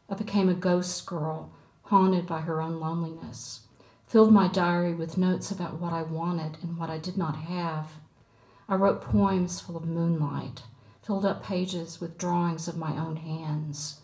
I 0.09 0.15
became 0.15 0.49
a 0.49 0.55
ghost 0.55 1.07
girl, 1.07 1.51
haunted 1.85 2.27
by 2.27 2.41
her 2.41 2.61
own 2.61 2.81
loneliness. 2.81 3.61
Filled 4.07 4.33
my 4.33 4.49
diary 4.49 4.95
with 4.95 5.17
notes 5.17 5.51
about 5.51 5.81
what 5.81 5.93
I 5.93 6.03
wanted 6.03 6.59
and 6.63 6.77
what 6.77 6.91
I 6.91 6.99
did 6.99 7.17
not 7.17 7.37
have. 7.37 7.93
I 8.69 8.75
wrote 8.75 9.03
poems 9.03 9.61
full 9.61 9.77
of 9.77 9.87
moonlight, 9.87 10.63
filled 11.03 11.25
up 11.25 11.43
pages 11.43 12.01
with 12.01 12.19
drawings 12.19 12.69
of 12.69 12.77
my 12.77 12.97
own 12.97 13.17
hands. 13.17 14.01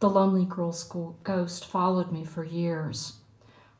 The 0.00 0.10
lonely 0.10 0.44
girl's 0.44 0.84
ghost 1.24 1.64
followed 1.64 2.12
me 2.12 2.24
for 2.24 2.44
years. 2.44 3.14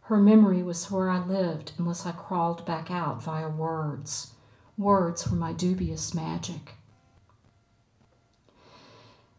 Her 0.02 0.16
memory 0.16 0.62
was 0.62 0.90
where 0.90 1.10
I 1.10 1.18
lived 1.18 1.72
unless 1.78 2.06
I 2.06 2.12
crawled 2.12 2.64
back 2.64 2.90
out 2.90 3.22
via 3.22 3.48
words. 3.48 4.34
Words 4.78 5.28
were 5.28 5.36
my 5.36 5.52
dubious 5.52 6.14
magic. 6.14 6.74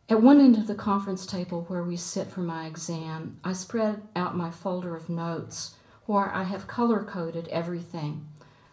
At 0.10 0.22
one 0.22 0.40
end 0.40 0.58
of 0.58 0.68
the 0.68 0.76
conference 0.76 1.26
table 1.26 1.66
where 1.68 1.84
we 1.84 1.98
sit 1.98 2.28
for 2.28 2.42
my 2.42 2.66
exam, 2.66 3.40
I 3.44 3.54
spread 3.54 4.02
out 4.16 4.38
my 4.38 4.52
folder 4.52 4.96
of 4.96 5.10
notes 5.10 5.76
where 6.06 6.34
I 6.34 6.44
have 6.44 6.68
color 6.68 7.04
coded 7.04 7.48
everything. 7.50 8.28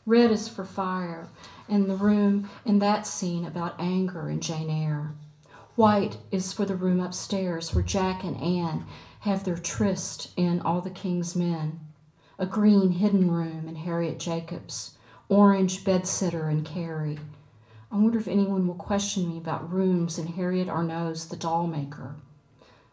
Red 0.06 0.30
is 0.30 0.49
for 0.49 0.64
fire, 0.64 1.28
and 1.68 1.88
the 1.88 1.96
room 1.96 2.50
in 2.66 2.78
that 2.80 3.06
scene 3.06 3.46
about 3.46 3.80
anger 3.80 4.28
in 4.28 4.40
Jane 4.40 4.68
Eyre. 4.68 5.14
White 5.76 6.18
is 6.30 6.52
for 6.52 6.66
the 6.66 6.76
room 6.76 7.00
upstairs 7.00 7.75
where 7.75 7.82
Jack 7.82 8.23
and 8.23 8.37
Anne 8.37 8.84
have 9.20 9.44
their 9.44 9.56
tryst 9.56 10.30
in 10.37 10.61
All 10.61 10.82
the 10.82 10.90
King's 10.90 11.34
Men. 11.34 11.80
A 12.38 12.44
green 12.44 12.92
hidden 12.92 13.30
room 13.30 13.66
in 13.66 13.76
Harriet 13.76 14.18
Jacobs. 14.18 14.99
Orange 15.30 15.84
bedsitter 15.84 16.50
in 16.50 16.64
Carrie. 16.64 17.18
I 17.90 17.96
wonder 17.96 18.18
if 18.18 18.28
anyone 18.28 18.66
will 18.66 18.75
question 18.75 19.28
me 19.28 19.38
about 19.38 19.73
rooms 19.73 20.18
in 20.18 20.26
Harriet 20.26 20.68
Arnow's 20.68 21.28
The 21.28 21.37
Doll 21.37 21.66
Maker. 21.66 22.16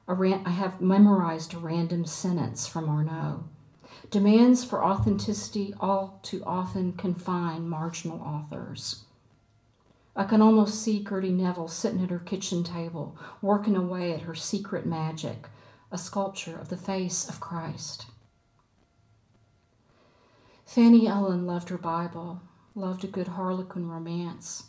I 0.08 0.50
have 0.50 0.80
memorized 0.80 1.54
a 1.54 1.58
random 1.58 2.06
sentence 2.06 2.68
from 2.68 2.88
Arnow. 2.88 3.44
Demands 4.12 4.66
for 4.66 4.84
authenticity 4.84 5.74
all 5.80 6.20
too 6.22 6.44
often 6.46 6.92
confine 6.92 7.70
marginal 7.70 8.20
authors. 8.20 9.06
I 10.18 10.26
can 10.26 10.42
almost 10.42 10.82
see 10.82 11.02
Gertie 11.02 11.32
Nevels 11.32 11.72
sitting 11.72 12.04
at 12.04 12.10
her 12.10 12.20
kitchen 12.20 12.66
table, 12.66 13.18
working 13.42 13.78
away 13.78 14.14
at 14.14 14.24
her 14.24 14.36
secret 14.36 14.86
magic, 14.86 15.48
a 15.92 15.98
sculpture 15.98 16.58
of 16.58 16.68
the 16.68 16.76
face 16.76 17.30
of 17.30 17.40
Christ. 17.40 18.08
Fanny 20.66 21.08
Ellen 21.08 21.48
loved 21.48 21.70
her 21.70 21.78
Bible, 21.78 22.42
loved 22.76 23.06
a 23.06 23.08
good 23.08 23.30
Harlequin 23.30 23.88
romance. 23.88 24.64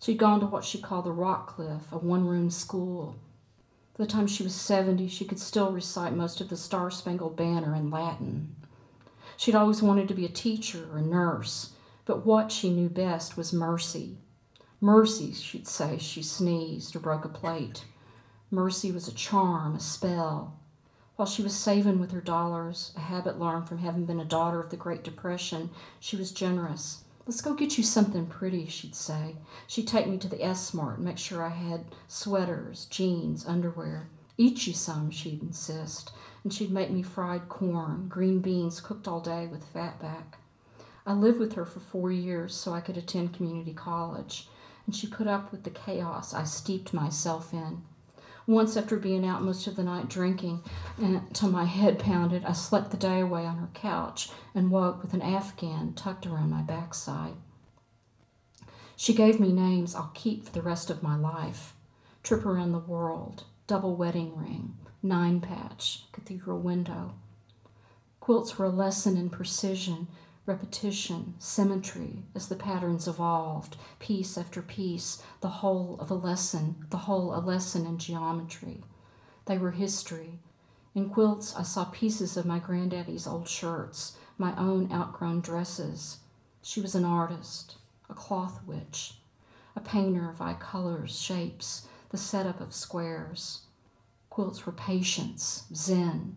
She'd 0.00 0.16
gone 0.16 0.40
to 0.40 0.46
what 0.46 0.64
she 0.64 0.80
called 0.80 1.04
the 1.04 1.12
Rock 1.12 1.56
Cliff, 1.56 1.92
a 1.92 1.98
one 1.98 2.26
room 2.26 2.48
school. 2.48 3.16
By 3.98 4.04
the 4.04 4.10
time 4.10 4.26
she 4.26 4.42
was 4.42 4.54
70, 4.54 5.08
she 5.08 5.26
could 5.26 5.40
still 5.40 5.72
recite 5.72 6.14
most 6.14 6.40
of 6.40 6.48
the 6.48 6.56
Star 6.56 6.90
Spangled 6.90 7.36
Banner 7.36 7.74
in 7.74 7.90
Latin. 7.90 8.54
She'd 9.38 9.54
always 9.54 9.84
wanted 9.84 10.08
to 10.08 10.14
be 10.14 10.24
a 10.24 10.28
teacher 10.28 10.88
or 10.90 10.98
a 10.98 11.02
nurse, 11.02 11.70
but 12.04 12.26
what 12.26 12.50
she 12.50 12.70
knew 12.70 12.88
best 12.88 13.36
was 13.36 13.52
mercy. 13.52 14.18
Mercy, 14.80 15.32
she'd 15.32 15.68
say, 15.68 15.96
she 15.96 16.24
sneezed 16.24 16.96
or 16.96 16.98
broke 16.98 17.24
a 17.24 17.28
plate. 17.28 17.84
Mercy 18.50 18.90
was 18.90 19.06
a 19.06 19.14
charm, 19.14 19.76
a 19.76 19.80
spell. 19.80 20.58
While 21.14 21.28
she 21.28 21.40
was 21.42 21.54
saving 21.54 22.00
with 22.00 22.10
her 22.10 22.20
dollars, 22.20 22.92
a 22.96 23.00
habit 23.00 23.38
learned 23.38 23.68
from 23.68 23.78
having 23.78 24.06
been 24.06 24.18
a 24.18 24.24
daughter 24.24 24.58
of 24.58 24.70
the 24.70 24.76
Great 24.76 25.04
Depression, 25.04 25.70
she 26.00 26.16
was 26.16 26.32
generous. 26.32 27.04
Let's 27.24 27.40
go 27.40 27.54
get 27.54 27.78
you 27.78 27.84
something 27.84 28.26
pretty, 28.26 28.66
she'd 28.66 28.96
say. 28.96 29.36
She'd 29.68 29.86
take 29.86 30.08
me 30.08 30.18
to 30.18 30.28
the 30.28 30.44
S 30.44 30.74
Mart 30.74 30.96
and 30.96 31.04
make 31.04 31.16
sure 31.18 31.44
I 31.44 31.50
had 31.50 31.84
sweaters, 32.08 32.86
jeans, 32.86 33.46
underwear. 33.46 34.08
Eat 34.36 34.66
you 34.66 34.72
some, 34.72 35.12
she'd 35.12 35.42
insist. 35.42 36.10
And 36.48 36.54
she'd 36.54 36.70
make 36.70 36.90
me 36.90 37.02
fried 37.02 37.50
corn, 37.50 38.08
green 38.08 38.40
beans 38.40 38.80
cooked 38.80 39.06
all 39.06 39.20
day 39.20 39.46
with 39.48 39.70
fatback. 39.74 40.38
I 41.04 41.12
lived 41.12 41.38
with 41.38 41.52
her 41.52 41.66
for 41.66 41.80
four 41.80 42.10
years 42.10 42.54
so 42.54 42.72
I 42.72 42.80
could 42.80 42.96
attend 42.96 43.34
community 43.34 43.74
college, 43.74 44.48
and 44.86 44.96
she 44.96 45.08
put 45.08 45.26
up 45.26 45.52
with 45.52 45.64
the 45.64 45.70
chaos 45.70 46.32
I 46.32 46.44
steeped 46.44 46.94
myself 46.94 47.52
in. 47.52 47.82
Once, 48.46 48.78
after 48.78 48.96
being 48.96 49.26
out 49.26 49.42
most 49.42 49.66
of 49.66 49.76
the 49.76 49.84
night 49.84 50.08
drinking 50.08 50.62
until 50.96 51.50
my 51.50 51.66
head 51.66 51.98
pounded, 51.98 52.46
I 52.46 52.52
slept 52.54 52.92
the 52.92 52.96
day 52.96 53.20
away 53.20 53.44
on 53.44 53.58
her 53.58 53.68
couch 53.74 54.30
and 54.54 54.70
woke 54.70 55.02
with 55.02 55.12
an 55.12 55.20
afghan 55.20 55.92
tucked 55.92 56.26
around 56.26 56.48
my 56.48 56.62
backside. 56.62 57.34
She 58.96 59.12
gave 59.12 59.38
me 59.38 59.52
names 59.52 59.94
I'll 59.94 60.12
keep 60.14 60.46
for 60.46 60.52
the 60.52 60.62
rest 60.62 60.88
of 60.88 61.02
my 61.02 61.14
life 61.14 61.74
Trip 62.22 62.46
Around 62.46 62.72
the 62.72 62.78
World, 62.78 63.44
Double 63.66 63.94
Wedding 63.96 64.34
Ring, 64.34 64.78
Nine 65.02 65.40
Patch, 65.40 66.04
Cathedral 66.12 66.58
Window. 66.58 67.14
Quilts 68.20 68.58
were 68.58 68.66
a 68.66 68.70
lesson 68.70 69.16
in 69.16 69.30
precision 69.30 70.08
repetition, 70.48 71.34
symmetry, 71.38 72.24
as 72.34 72.48
the 72.48 72.56
patterns 72.56 73.06
evolved, 73.06 73.76
piece 73.98 74.38
after 74.38 74.62
piece, 74.62 75.22
the 75.42 75.48
whole 75.48 75.98
of 76.00 76.10
a 76.10 76.14
lesson, 76.14 76.86
the 76.88 76.96
whole 76.96 77.34
a 77.34 77.38
lesson 77.38 77.86
in 77.86 77.98
geometry. 77.98 78.82
They 79.44 79.58
were 79.58 79.72
history. 79.72 80.40
In 80.94 81.10
quilts, 81.10 81.54
I 81.54 81.62
saw 81.62 81.84
pieces 81.84 82.38
of 82.38 82.46
my 82.46 82.58
granddaddy's 82.58 83.26
old 83.26 83.46
shirts, 83.46 84.16
my 84.38 84.56
own 84.56 84.90
outgrown 84.90 85.42
dresses. 85.42 86.20
She 86.62 86.80
was 86.80 86.94
an 86.94 87.04
artist, 87.04 87.76
a 88.08 88.14
cloth 88.14 88.60
witch, 88.66 89.18
a 89.76 89.80
painter 89.80 90.30
of 90.30 90.40
eye 90.40 90.56
colors, 90.58 91.20
shapes, 91.20 91.86
the 92.08 92.16
setup 92.16 92.58
of 92.58 92.72
squares. 92.72 93.66
Quilts 94.38 94.66
were 94.66 94.72
patience, 94.72 95.64
zen. 95.74 96.36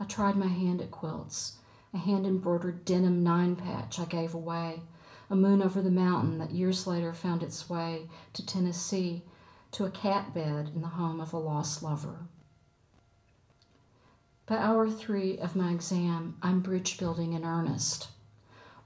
I 0.00 0.04
tried 0.04 0.34
my 0.34 0.48
hand 0.48 0.82
at 0.82 0.90
quilts 0.90 1.58
a 1.94 1.98
hand 1.98 2.26
embroidered 2.26 2.84
denim 2.84 3.22
nine 3.22 3.54
patch 3.54 4.00
I 4.00 4.04
gave 4.04 4.34
away, 4.34 4.82
a 5.30 5.36
moon 5.36 5.62
over 5.62 5.80
the 5.80 5.92
mountain 5.92 6.38
that 6.38 6.50
years 6.50 6.88
later 6.88 7.12
found 7.12 7.44
its 7.44 7.70
way 7.70 8.08
to 8.32 8.44
Tennessee 8.44 9.22
to 9.70 9.84
a 9.84 9.92
cat 9.92 10.34
bed 10.34 10.72
in 10.74 10.80
the 10.80 10.88
home 10.88 11.20
of 11.20 11.32
a 11.32 11.38
lost 11.38 11.84
lover. 11.84 12.26
By 14.46 14.56
hour 14.56 14.90
three 14.90 15.38
of 15.38 15.54
my 15.54 15.70
exam, 15.70 16.36
I'm 16.42 16.58
bridge 16.58 16.98
building 16.98 17.34
in 17.34 17.44
earnest. 17.44 18.08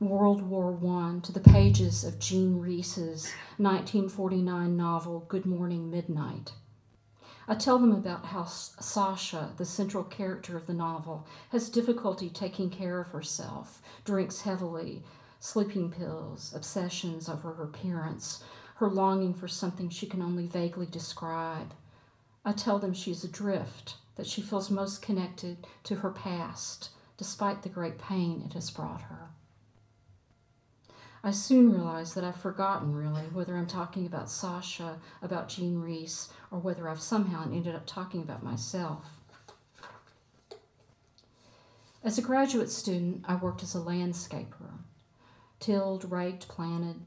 World 0.00 0.42
War 0.42 0.78
I 0.86 1.20
to 1.20 1.32
the 1.32 1.40
pages 1.40 2.04
of 2.04 2.18
Jean 2.18 2.60
Rhys's 2.60 3.32
1949 3.56 4.76
novel 4.76 5.24
Good 5.28 5.46
Morning 5.46 5.90
Midnight. 5.90 6.52
I 7.46 7.54
tell 7.54 7.78
them 7.78 7.92
about 7.92 8.26
how 8.26 8.44
Sasha, 8.44 9.52
the 9.58 9.66
central 9.66 10.04
character 10.04 10.56
of 10.56 10.66
the 10.66 10.72
novel, 10.72 11.26
has 11.50 11.68
difficulty 11.68 12.30
taking 12.30 12.70
care 12.70 13.00
of 13.00 13.08
herself, 13.08 13.82
drinks 14.04 14.42
heavily, 14.42 15.02
sleeping 15.40 15.90
pills, 15.90 16.54
obsessions 16.56 17.28
over 17.28 17.52
her 17.52 17.64
appearance, 17.64 18.42
her 18.76 18.88
longing 18.88 19.34
for 19.34 19.46
something 19.46 19.90
she 19.90 20.06
can 20.06 20.22
only 20.22 20.46
vaguely 20.46 20.86
describe. 20.86 21.74
I 22.46 22.52
tell 22.52 22.78
them 22.78 22.94
she's 22.94 23.24
adrift, 23.24 23.96
that 24.16 24.26
she 24.26 24.40
feels 24.40 24.70
most 24.70 25.02
connected 25.02 25.66
to 25.84 25.96
her 25.96 26.10
past, 26.10 26.90
despite 27.18 27.62
the 27.62 27.68
great 27.68 27.98
pain 27.98 28.42
it 28.46 28.54
has 28.54 28.70
brought 28.70 29.02
her. 29.02 29.28
I 31.26 31.31
soon 31.31 31.73
realize 31.73 32.12
that 32.12 32.23
I've 32.23 32.37
forgotten, 32.37 32.95
really, 32.95 33.23
whether 33.33 33.57
I'm 33.57 33.66
talking 33.66 34.04
about 34.04 34.28
Sasha, 34.28 34.99
about 35.23 35.49
Jean 35.49 35.81
Rhys, 35.81 36.28
or 36.50 36.59
whether 36.59 36.87
I've 36.87 37.00
somehow 37.00 37.45
ended 37.45 37.75
up 37.75 37.87
talking 37.87 38.21
about 38.21 38.43
myself. 38.43 39.09
As 42.02 42.19
a 42.19 42.23
graduate 42.23 42.71
student, 42.71 43.25
I 43.26 43.37
worked 43.37 43.62
as 43.62 43.75
a 43.75 43.78
landscaper, 43.78 44.81
tilled, 45.61 46.12
raked, 46.12 46.47
planted. 46.47 47.00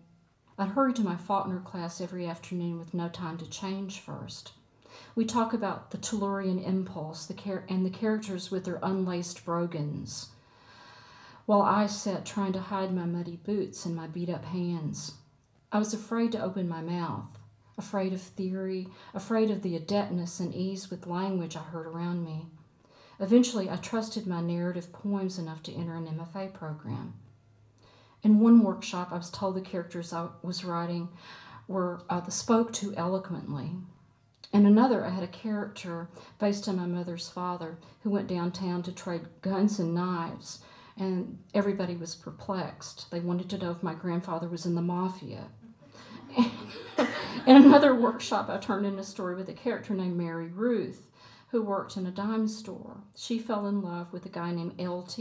I'd 0.57 0.69
hurry 0.69 0.93
to 0.93 1.03
my 1.03 1.15
Faulkner 1.15 1.59
class 1.59 2.01
every 2.01 2.25
afternoon 2.25 2.79
with 2.79 2.95
no 2.95 3.09
time 3.09 3.37
to 3.37 3.47
change 3.47 3.99
first. 3.99 4.53
We 5.13 5.25
talk 5.25 5.53
about 5.53 5.91
the 5.91 5.99
Tellurian 5.99 6.65
impulse 6.65 7.27
the 7.27 7.35
char- 7.35 7.65
and 7.69 7.85
the 7.85 7.91
characters 7.91 8.49
with 8.49 8.65
their 8.65 8.79
unlaced 8.81 9.45
brogans 9.45 10.29
while 11.47 11.61
I 11.61 11.87
sat 11.87 12.25
trying 12.25 12.51
to 12.53 12.59
hide 12.59 12.93
my 12.93 13.05
muddy 13.05 13.37
boots 13.37 13.85
and 13.85 13.95
my 13.95 14.05
beat 14.05 14.29
up 14.29 14.43
hands. 14.43 15.13
I 15.71 15.79
was 15.79 15.93
afraid 15.93 16.33
to 16.33 16.43
open 16.43 16.67
my 16.67 16.81
mouth, 16.81 17.39
afraid 17.77 18.11
of 18.11 18.21
theory, 18.21 18.89
afraid 19.13 19.49
of 19.49 19.61
the 19.61 19.73
adeptness 19.73 20.41
and 20.41 20.53
ease 20.53 20.91
with 20.91 21.07
language 21.07 21.55
I 21.55 21.61
heard 21.61 21.87
around 21.87 22.25
me. 22.25 22.47
Eventually, 23.21 23.69
I 23.69 23.77
trusted 23.77 24.27
my 24.27 24.41
narrative 24.41 24.91
poems 24.91 25.39
enough 25.39 25.63
to 25.63 25.73
enter 25.73 25.95
an 25.95 26.07
MFA 26.07 26.53
program. 26.53 27.13
In 28.23 28.41
one 28.41 28.61
workshop, 28.61 29.13
I 29.13 29.17
was 29.17 29.29
told 29.29 29.55
the 29.55 29.61
characters 29.61 30.11
I 30.11 30.27
was 30.43 30.65
writing 30.65 31.07
were 31.69 32.01
uh, 32.09 32.27
spoke 32.27 32.73
too 32.73 32.93
eloquently. 32.97 33.71
In 34.51 34.65
another, 34.65 35.05
I 35.05 35.11
had 35.11 35.23
a 35.23 35.27
character 35.27 36.09
based 36.39 36.67
on 36.67 36.75
my 36.75 36.85
mother's 36.85 37.29
father 37.29 37.77
who 38.03 38.09
went 38.09 38.27
downtown 38.27 38.83
to 38.83 38.91
trade 38.91 39.27
guns 39.41 39.79
and 39.79 39.95
knives 39.95 40.59
and 40.97 41.37
everybody 41.53 41.95
was 41.95 42.15
perplexed. 42.15 43.09
They 43.11 43.19
wanted 43.19 43.49
to 43.51 43.57
know 43.57 43.71
if 43.71 43.83
my 43.83 43.93
grandfather 43.93 44.47
was 44.47 44.65
in 44.65 44.75
the 44.75 44.81
mafia. 44.81 45.45
In 47.47 47.55
another 47.55 47.95
workshop, 47.95 48.49
I 48.49 48.57
turned 48.57 48.85
in 48.85 48.99
a 48.99 49.03
story 49.03 49.35
with 49.35 49.47
a 49.47 49.53
character 49.53 49.93
named 49.93 50.17
Mary 50.17 50.49
Ruth, 50.49 51.09
who 51.49 51.61
worked 51.61 51.95
in 51.95 52.05
a 52.05 52.11
dime 52.11 52.47
store. 52.47 52.97
She 53.15 53.39
fell 53.39 53.67
in 53.67 53.81
love 53.81 54.11
with 54.11 54.25
a 54.25 54.29
guy 54.29 54.51
named 54.51 54.79
LT, 54.79 55.19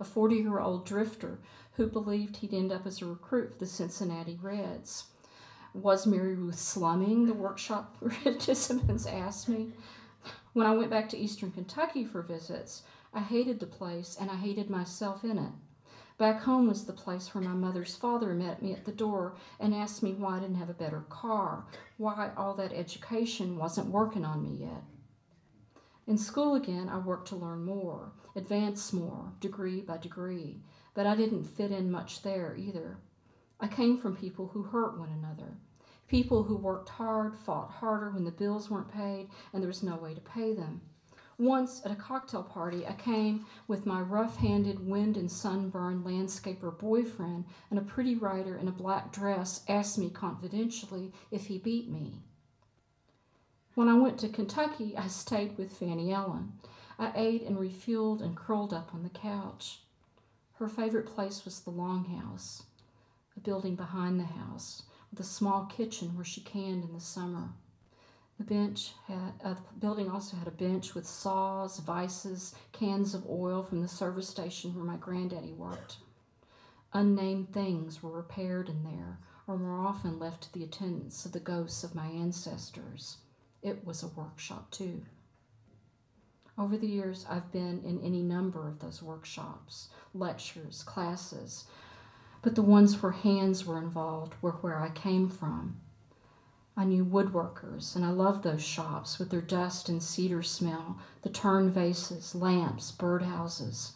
a 0.00 0.04
40 0.04 0.34
year 0.36 0.58
old 0.58 0.84
drifter 0.84 1.38
who 1.74 1.86
believed 1.86 2.36
he'd 2.38 2.52
end 2.52 2.72
up 2.72 2.86
as 2.86 3.00
a 3.00 3.06
recruit 3.06 3.52
for 3.52 3.58
the 3.60 3.66
Cincinnati 3.66 4.38
Reds. 4.42 5.04
Was 5.74 6.06
Mary 6.06 6.34
Ruth 6.34 6.58
slumming? 6.58 7.26
The 7.26 7.32
workshop 7.32 7.96
participants 8.24 9.06
asked 9.06 9.48
me. 9.48 9.70
When 10.52 10.66
I 10.66 10.74
went 10.74 10.90
back 10.90 11.08
to 11.10 11.18
eastern 11.18 11.50
Kentucky 11.50 12.04
for 12.04 12.22
visits, 12.22 12.82
I 13.14 13.20
hated 13.20 13.60
the 13.60 13.66
place 13.66 14.16
and 14.18 14.30
I 14.30 14.36
hated 14.36 14.70
myself 14.70 15.22
in 15.22 15.38
it. 15.38 15.52
Back 16.16 16.42
home 16.42 16.68
was 16.68 16.84
the 16.84 16.92
place 16.92 17.34
where 17.34 17.44
my 17.44 17.52
mother's 17.52 17.96
father 17.96 18.32
met 18.32 18.62
me 18.62 18.72
at 18.72 18.84
the 18.84 18.92
door 18.92 19.36
and 19.58 19.74
asked 19.74 20.02
me 20.02 20.12
why 20.12 20.36
I 20.36 20.40
didn't 20.40 20.56
have 20.56 20.70
a 20.70 20.74
better 20.74 21.04
car, 21.08 21.66
why 21.96 22.30
all 22.36 22.54
that 22.54 22.72
education 22.72 23.56
wasn't 23.56 23.88
working 23.88 24.24
on 24.24 24.42
me 24.42 24.56
yet. 24.64 24.84
In 26.06 26.16
school 26.16 26.54
again, 26.54 26.88
I 26.88 26.98
worked 26.98 27.28
to 27.28 27.36
learn 27.36 27.64
more, 27.64 28.12
advance 28.34 28.92
more, 28.92 29.32
degree 29.40 29.80
by 29.80 29.98
degree, 29.98 30.62
but 30.94 31.06
I 31.06 31.14
didn't 31.14 31.44
fit 31.44 31.70
in 31.70 31.90
much 31.90 32.22
there 32.22 32.56
either. 32.56 32.98
I 33.60 33.68
came 33.68 33.98
from 33.98 34.16
people 34.16 34.48
who 34.48 34.62
hurt 34.62 34.98
one 34.98 35.10
another, 35.10 35.58
people 36.08 36.44
who 36.44 36.56
worked 36.56 36.88
hard, 36.88 37.36
fought 37.36 37.70
harder 37.70 38.10
when 38.10 38.24
the 38.24 38.30
bills 38.30 38.70
weren't 38.70 38.92
paid 38.92 39.28
and 39.52 39.62
there 39.62 39.68
was 39.68 39.82
no 39.82 39.96
way 39.96 40.14
to 40.14 40.20
pay 40.20 40.54
them. 40.54 40.80
Once 41.42 41.84
at 41.84 41.90
a 41.90 41.96
cocktail 41.96 42.44
party, 42.44 42.86
I 42.86 42.92
came 42.92 43.44
with 43.66 43.84
my 43.84 44.00
rough 44.00 44.36
handed, 44.36 44.86
wind 44.86 45.16
and 45.16 45.28
sunburned 45.28 46.04
landscaper 46.04 46.70
boyfriend, 46.78 47.46
and 47.68 47.80
a 47.80 47.82
pretty 47.82 48.14
writer 48.14 48.56
in 48.56 48.68
a 48.68 48.72
black 48.72 49.10
dress 49.10 49.64
asked 49.66 49.98
me 49.98 50.08
confidentially 50.08 51.12
if 51.32 51.46
he 51.46 51.58
beat 51.58 51.88
me. 51.90 52.20
When 53.74 53.88
I 53.88 53.94
went 53.94 54.18
to 54.20 54.28
Kentucky, 54.28 54.96
I 54.96 55.08
stayed 55.08 55.58
with 55.58 55.76
Fanny 55.76 56.12
Ellen. 56.12 56.52
I 56.96 57.10
ate 57.16 57.42
and 57.42 57.58
refueled 57.58 58.22
and 58.22 58.36
curled 58.36 58.72
up 58.72 58.94
on 58.94 59.02
the 59.02 59.08
couch. 59.08 59.80
Her 60.60 60.68
favorite 60.68 61.06
place 61.06 61.44
was 61.44 61.58
the 61.58 61.72
Longhouse, 61.72 62.62
a 63.36 63.40
building 63.40 63.74
behind 63.74 64.20
the 64.20 64.26
house, 64.26 64.84
with 65.10 65.18
a 65.18 65.24
small 65.24 65.64
kitchen 65.64 66.14
where 66.14 66.24
she 66.24 66.40
canned 66.40 66.84
in 66.84 66.92
the 66.92 67.00
summer. 67.00 67.48
The 68.38 68.44
bench 68.44 68.92
had 69.06 69.34
uh, 69.44 69.54
the 69.54 69.78
building 69.78 70.10
also 70.10 70.36
had 70.36 70.48
a 70.48 70.52
bench 70.52 70.94
with 70.94 71.06
saws, 71.06 71.78
vices, 71.78 72.54
cans 72.72 73.14
of 73.14 73.28
oil 73.28 73.62
from 73.62 73.82
the 73.82 73.88
service 73.88 74.28
station 74.28 74.74
where 74.74 74.84
my 74.84 74.96
granddaddy 74.96 75.52
worked. 75.52 75.98
Unnamed 76.92 77.52
things 77.52 78.02
were 78.02 78.10
repaired 78.10 78.68
in 78.68 78.82
there, 78.84 79.18
or 79.46 79.58
more 79.58 79.86
often 79.86 80.18
left 80.18 80.42
to 80.42 80.52
the 80.52 80.64
attendance 80.64 81.24
of 81.24 81.32
the 81.32 81.40
ghosts 81.40 81.84
of 81.84 81.94
my 81.94 82.06
ancestors. 82.06 83.18
It 83.62 83.84
was 83.84 84.02
a 84.02 84.08
workshop 84.08 84.70
too. 84.70 85.02
Over 86.58 86.76
the 86.76 86.86
years, 86.86 87.24
I've 87.30 87.50
been 87.50 87.82
in 87.84 88.00
any 88.02 88.22
number 88.22 88.68
of 88.68 88.80
those 88.80 89.02
workshops, 89.02 89.88
lectures, 90.12 90.82
classes, 90.82 91.64
but 92.42 92.54
the 92.56 92.62
ones 92.62 93.02
where 93.02 93.12
hands 93.12 93.64
were 93.64 93.78
involved 93.78 94.34
were 94.42 94.52
where 94.52 94.78
I 94.78 94.90
came 94.90 95.30
from. 95.30 95.80
I 96.74 96.84
knew 96.84 97.04
woodworkers, 97.04 97.94
and 97.94 98.04
I 98.04 98.10
loved 98.10 98.42
those 98.42 98.62
shops 98.62 99.18
with 99.18 99.28
their 99.28 99.42
dust 99.42 99.90
and 99.90 100.02
cedar 100.02 100.42
smell, 100.42 100.96
the 101.20 101.28
turned 101.28 101.72
vases, 101.72 102.34
lamps, 102.34 102.92
birdhouses. 102.92 103.92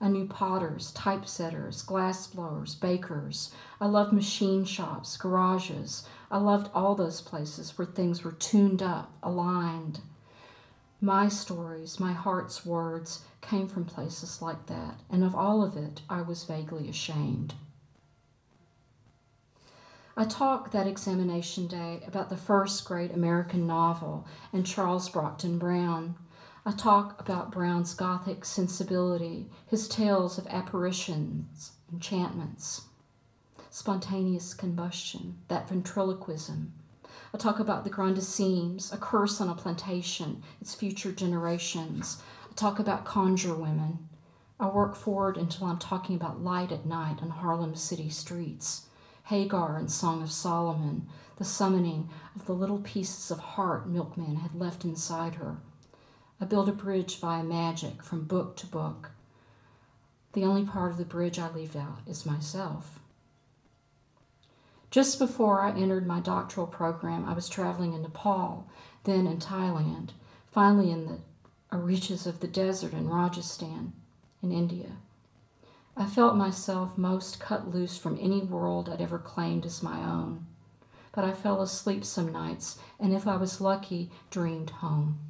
I 0.00 0.08
knew 0.08 0.26
potters, 0.26 0.90
typesetters, 0.92 1.82
glass 1.82 2.26
blowers, 2.26 2.74
bakers. 2.74 3.52
I 3.80 3.86
loved 3.86 4.12
machine 4.12 4.64
shops, 4.64 5.16
garages. 5.16 6.06
I 6.30 6.38
loved 6.38 6.70
all 6.74 6.94
those 6.94 7.20
places 7.20 7.76
where 7.76 7.86
things 7.86 8.24
were 8.24 8.32
tuned 8.32 8.82
up, 8.82 9.12
aligned. 9.22 10.00
My 11.00 11.28
stories, 11.28 12.00
my 12.00 12.12
heart's 12.12 12.64
words, 12.64 13.24
came 13.42 13.68
from 13.68 13.84
places 13.84 14.40
like 14.40 14.66
that, 14.66 15.00
and 15.10 15.22
of 15.22 15.34
all 15.34 15.62
of 15.62 15.76
it, 15.76 16.00
I 16.08 16.22
was 16.22 16.44
vaguely 16.44 16.88
ashamed. 16.88 17.54
I 20.16 20.24
talked 20.24 20.70
that 20.70 20.86
examination 20.86 21.66
day 21.66 22.00
about 22.06 22.30
the 22.30 22.36
first 22.36 22.84
great 22.84 23.10
American 23.10 23.66
novel 23.66 24.28
and 24.52 24.64
Charles 24.64 25.08
Brockden 25.08 25.58
Brown. 25.58 26.14
I 26.64 26.70
talk 26.70 27.20
about 27.20 27.50
Brown's 27.50 27.94
Gothic 27.94 28.44
sensibility, 28.44 29.50
his 29.66 29.88
tales 29.88 30.38
of 30.38 30.46
apparitions, 30.46 31.72
enchantments, 31.92 32.82
spontaneous 33.70 34.54
combustion, 34.54 35.38
that 35.48 35.68
ventriloquism. 35.68 36.72
I 37.34 37.38
talk 37.38 37.58
about 37.58 37.82
the 37.82 37.90
Grandissimes, 37.90 38.92
a 38.92 38.96
curse 38.96 39.40
on 39.40 39.48
a 39.48 39.54
plantation, 39.56 40.44
its 40.60 40.76
future 40.76 41.10
generations. 41.10 42.22
I 42.48 42.54
talk 42.54 42.78
about 42.78 43.04
conjure 43.04 43.56
women. 43.56 44.08
I 44.60 44.68
work 44.68 44.94
forward 44.94 45.36
until 45.36 45.66
I'm 45.66 45.78
talking 45.78 46.14
about 46.14 46.40
light 46.40 46.70
at 46.70 46.86
night 46.86 47.20
on 47.20 47.30
Harlem 47.30 47.74
city 47.74 48.10
streets. 48.10 48.86
Hagar 49.24 49.78
and 49.78 49.90
Song 49.90 50.22
of 50.22 50.30
Solomon, 50.30 51.08
the 51.36 51.44
summoning 51.44 52.10
of 52.36 52.44
the 52.46 52.52
little 52.52 52.78
pieces 52.78 53.30
of 53.30 53.38
heart 53.38 53.88
Milkman 53.88 54.36
had 54.36 54.54
left 54.54 54.84
inside 54.84 55.36
her. 55.36 55.58
I 56.40 56.44
build 56.44 56.68
a 56.68 56.72
bridge 56.72 57.18
via 57.18 57.42
magic 57.42 58.02
from 58.02 58.24
book 58.24 58.56
to 58.56 58.66
book. 58.66 59.12
The 60.34 60.44
only 60.44 60.64
part 60.64 60.90
of 60.90 60.98
the 60.98 61.04
bridge 61.04 61.38
I 61.38 61.50
leave 61.50 61.74
out 61.74 62.00
is 62.06 62.26
myself. 62.26 63.00
Just 64.90 65.18
before 65.18 65.62
I 65.62 65.72
entered 65.72 66.06
my 66.06 66.20
doctoral 66.20 66.66
program, 66.66 67.24
I 67.24 67.32
was 67.32 67.48
traveling 67.48 67.94
in 67.94 68.02
Nepal, 68.02 68.68
then 69.04 69.26
in 69.26 69.38
Thailand, 69.38 70.10
finally 70.52 70.90
in 70.90 71.22
the 71.70 71.78
reaches 71.78 72.26
of 72.26 72.40
the 72.40 72.46
desert 72.46 72.92
in 72.92 73.08
Rajasthan, 73.08 73.92
in 74.42 74.52
India. 74.52 74.92
I 75.96 76.06
felt 76.06 76.34
myself 76.34 76.98
most 76.98 77.38
cut 77.38 77.72
loose 77.72 77.96
from 77.96 78.18
any 78.20 78.40
world 78.40 78.88
I'd 78.88 79.00
ever 79.00 79.18
claimed 79.18 79.64
as 79.64 79.80
my 79.80 79.98
own. 79.98 80.44
But 81.12 81.24
I 81.24 81.30
fell 81.30 81.62
asleep 81.62 82.04
some 82.04 82.32
nights, 82.32 82.78
and 82.98 83.14
if 83.14 83.28
I 83.28 83.36
was 83.36 83.60
lucky, 83.60 84.10
dreamed 84.28 84.70
home. 84.70 85.20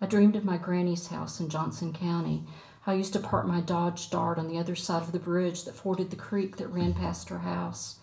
I 0.00 0.06
dreamed 0.06 0.34
of 0.34 0.44
my 0.44 0.56
granny's 0.56 1.06
house 1.06 1.38
in 1.38 1.48
Johnson 1.48 1.92
County. 1.92 2.42
I 2.88 2.94
used 2.94 3.12
to 3.12 3.20
park 3.20 3.46
my 3.46 3.60
Dodge 3.60 4.10
Dart 4.10 4.36
on 4.36 4.48
the 4.48 4.58
other 4.58 4.74
side 4.74 5.02
of 5.02 5.12
the 5.12 5.20
bridge 5.20 5.64
that 5.64 5.76
forded 5.76 6.10
the 6.10 6.16
creek 6.16 6.56
that 6.56 6.66
ran 6.68 6.92
past 6.94 7.28
her 7.28 7.38
house. 7.38 8.00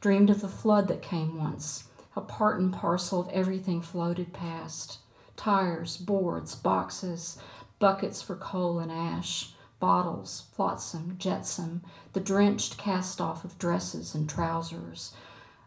Dreamed 0.00 0.30
of 0.30 0.42
the 0.42 0.48
flood 0.48 0.86
that 0.86 1.02
came 1.02 1.36
once, 1.36 1.88
how 2.12 2.20
part 2.22 2.60
and 2.60 2.72
parcel 2.72 3.18
of 3.20 3.28
everything 3.30 3.82
floated 3.82 4.32
past 4.32 4.98
tires, 5.36 5.96
boards, 5.96 6.54
boxes, 6.54 7.36
buckets 7.80 8.22
for 8.22 8.36
coal 8.36 8.78
and 8.78 8.92
ash 8.92 9.54
bottles, 9.82 10.44
flotsam, 10.54 11.16
jetsam, 11.18 11.82
the 12.12 12.20
drenched 12.20 12.78
cast 12.78 13.20
off 13.20 13.44
of 13.44 13.58
dresses 13.58 14.14
and 14.14 14.28
trousers, 14.30 15.12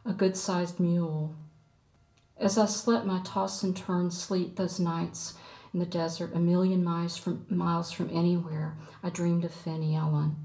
a 0.06 0.14
good 0.14 0.38
sized 0.38 0.80
mule. 0.80 1.36
As 2.38 2.58
I 2.58 2.66
slept 2.66 3.06
my 3.06 3.20
toss 3.26 3.62
and 3.62 3.76
turn 3.76 4.10
sleep 4.12 4.56
those 4.56 4.80
nights 4.80 5.34
in 5.74 5.82
the 5.82 5.86
desert, 5.86 6.34
a 6.34 6.40
million 6.40 6.82
miles 6.82 7.18
from, 7.18 7.46
miles 7.50 7.92
from 7.92 8.10
anywhere, 8.10 8.78
I 9.04 9.10
dreamed 9.10 9.44
of 9.44 9.52
Fanny 9.54 9.98
Ellen. 9.98 10.38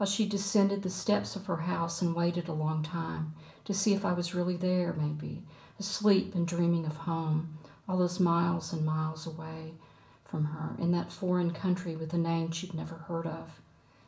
How 0.00 0.04
she 0.04 0.26
descended 0.26 0.82
the 0.82 0.90
steps 0.90 1.36
of 1.36 1.46
her 1.46 1.58
house 1.58 2.02
and 2.02 2.16
waited 2.16 2.48
a 2.48 2.52
long 2.52 2.82
time 2.82 3.34
to 3.64 3.72
see 3.72 3.94
if 3.94 4.04
I 4.04 4.12
was 4.12 4.34
really 4.34 4.56
there, 4.56 4.92
maybe, 4.92 5.44
asleep 5.78 6.34
and 6.34 6.48
dreaming 6.48 6.84
of 6.86 6.96
home, 6.96 7.58
all 7.88 7.96
those 7.96 8.18
miles 8.18 8.72
and 8.72 8.84
miles 8.84 9.24
away 9.24 9.74
from 10.32 10.46
her 10.46 10.74
in 10.78 10.92
that 10.92 11.12
foreign 11.12 11.50
country 11.50 11.94
with 11.94 12.14
a 12.14 12.18
name 12.18 12.50
she'd 12.50 12.72
never 12.72 12.94
heard 12.94 13.26
of. 13.26 13.60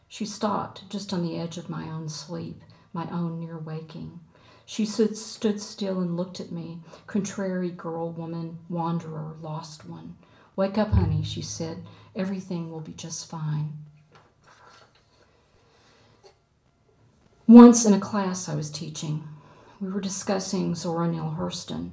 She 0.09 0.25
stopped 0.25 0.89
just 0.89 1.13
on 1.13 1.23
the 1.23 1.37
edge 1.37 1.59
of 1.59 1.69
my 1.69 1.85
own 1.91 2.09
sleep, 2.09 2.63
my 2.95 3.07
own 3.11 3.39
near 3.39 3.59
waking. 3.59 4.21
She 4.65 4.87
stood, 4.87 5.19
stood 5.19 5.61
still 5.61 6.01
and 6.01 6.17
looked 6.17 6.41
at 6.41 6.51
me, 6.51 6.81
contrary 7.07 7.71
girl, 7.71 8.11
woman, 8.11 8.59
wanderer, 8.71 9.37
lost 9.43 9.87
one. 9.87 10.17
Wake 10.57 10.79
up, 10.79 10.93
honey, 10.93 11.23
she 11.23 11.43
said. 11.43 11.85
Everything 12.17 12.71
will 12.71 12.81
be 12.81 12.93
just 12.93 13.29
fine. 13.29 13.75
Once 17.47 17.85
in 17.85 17.93
a 17.93 18.01
class 18.01 18.49
I 18.49 18.55
was 18.55 18.71
teaching, 18.71 19.29
we 19.79 19.91
were 19.91 20.01
discussing 20.01 20.75
Zora 20.75 21.07
Neale 21.07 21.37
Hurston 21.39 21.91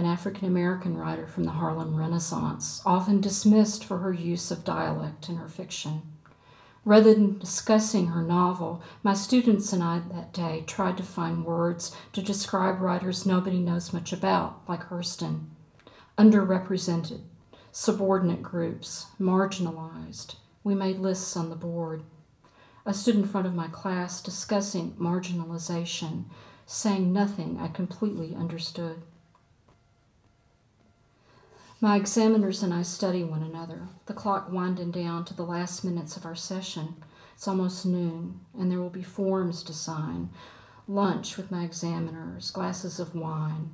an 0.00 0.06
African 0.06 0.48
American 0.48 0.96
writer 0.96 1.26
from 1.26 1.44
the 1.44 1.50
Harlem 1.50 1.94
Renaissance, 1.94 2.80
often 2.86 3.20
dismissed 3.20 3.84
for 3.84 3.98
her 3.98 4.14
use 4.14 4.50
of 4.50 4.64
dialect 4.64 5.28
in 5.28 5.36
her 5.36 5.48
fiction. 5.48 6.00
Rather 6.86 7.12
than 7.12 7.38
discussing 7.38 8.06
her 8.06 8.22
novel, 8.22 8.82
my 9.02 9.12
students 9.12 9.74
and 9.74 9.82
I 9.82 10.00
that 10.14 10.32
day 10.32 10.64
tried 10.66 10.96
to 10.96 11.02
find 11.02 11.44
words 11.44 11.94
to 12.14 12.22
describe 12.22 12.80
writers 12.80 13.26
nobody 13.26 13.58
knows 13.58 13.92
much 13.92 14.10
about, 14.10 14.62
like 14.66 14.88
Hurston. 14.88 15.48
Underrepresented, 16.16 17.20
subordinate 17.70 18.42
groups, 18.42 19.08
marginalized. 19.20 20.36
We 20.64 20.74
made 20.74 20.98
lists 20.98 21.36
on 21.36 21.50
the 21.50 21.56
board. 21.56 22.04
I 22.86 22.92
stood 22.92 23.16
in 23.16 23.26
front 23.26 23.46
of 23.46 23.54
my 23.54 23.68
class 23.68 24.22
discussing 24.22 24.92
marginalization, 24.92 26.24
saying 26.64 27.12
nothing 27.12 27.58
I 27.60 27.68
completely 27.68 28.34
understood. 28.34 29.02
My 31.82 31.96
examiners 31.96 32.62
and 32.62 32.74
I 32.74 32.82
study 32.82 33.24
one 33.24 33.42
another, 33.42 33.88
the 34.04 34.12
clock 34.12 34.52
winding 34.52 34.90
down 34.90 35.24
to 35.24 35.34
the 35.34 35.46
last 35.46 35.82
minutes 35.82 36.14
of 36.14 36.26
our 36.26 36.34
session. 36.34 36.96
It's 37.34 37.48
almost 37.48 37.86
noon, 37.86 38.40
and 38.52 38.70
there 38.70 38.80
will 38.80 38.90
be 38.90 39.02
forms 39.02 39.62
to 39.62 39.72
sign, 39.72 40.28
lunch 40.86 41.38
with 41.38 41.50
my 41.50 41.64
examiners, 41.64 42.50
glasses 42.50 43.00
of 43.00 43.14
wine. 43.14 43.72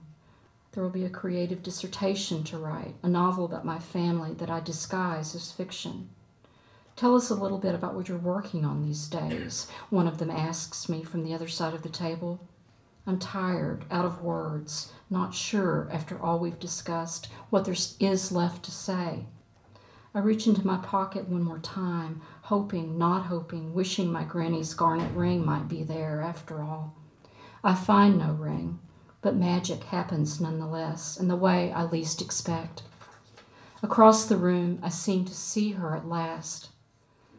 There 0.71 0.85
will 0.85 0.91
be 0.91 1.05
a 1.05 1.11
creative 1.11 1.65
dissertation 1.65 2.45
to 2.45 2.59
write, 2.59 2.95
a 3.03 3.09
novel 3.09 3.45
about 3.45 3.65
my 3.65 3.81
family 3.81 4.35
that 4.35 4.51
I 4.51 4.61
disguise 4.61 5.35
as 5.35 5.51
fiction. 5.51 6.09
Tell 6.95 7.17
us 7.17 7.29
a 7.29 7.35
little 7.35 7.59
bit 7.59 7.75
about 7.75 7.97
what 7.97 8.09
you're 8.09 8.19
working 8.19 8.65
on 8.65 8.83
these 8.83 9.09
days, 9.09 9.67
one 9.91 10.07
of 10.07 10.19
them 10.19 10.31
asks 10.31 10.89
me 10.89 11.03
from 11.03 11.25
the 11.25 11.35
other 11.35 11.49
side 11.49 11.75
of 11.75 11.83
the 11.83 11.89
table. 11.89 12.39
I'm 13.09 13.21
tired, 13.21 13.85
out 13.91 14.05
of 14.05 14.23
words, 14.23 14.93
not 15.11 15.33
sure, 15.33 15.89
after 15.93 16.21
all 16.21 16.41
we've 16.41 16.59
discussed, 16.59 17.29
what 17.51 17.65
there 17.65 17.77
is 18.01 18.33
left 18.33 18.65
to 18.65 18.73
say. 18.73 19.27
I 20.13 20.19
reach 20.19 20.47
into 20.47 20.67
my 20.67 20.79
pocket 20.79 21.29
one 21.29 21.45
more 21.45 21.61
time, 21.61 22.21
hoping, 22.43 22.99
not 22.99 23.27
hoping, 23.27 23.75
wishing 23.75 24.11
my 24.11 24.25
granny's 24.25 24.75
garnet 24.75 25.13
ring 25.13 25.45
might 25.45 25.69
be 25.69 25.85
there 25.85 26.21
after 26.21 26.63
all. 26.63 26.97
I 27.63 27.75
find 27.75 28.19
no 28.19 28.33
ring, 28.33 28.81
but 29.21 29.37
magic 29.37 29.85
happens 29.85 30.41
nonetheless, 30.41 31.17
in 31.17 31.29
the 31.29 31.37
way 31.37 31.71
I 31.71 31.85
least 31.85 32.21
expect. 32.21 32.83
Across 33.83 34.25
the 34.25 34.37
room, 34.37 34.81
I 34.83 34.89
seem 34.89 35.25
to 35.27 35.35
see 35.35 35.73
her 35.73 35.95
at 35.95 36.09
last. 36.09 36.71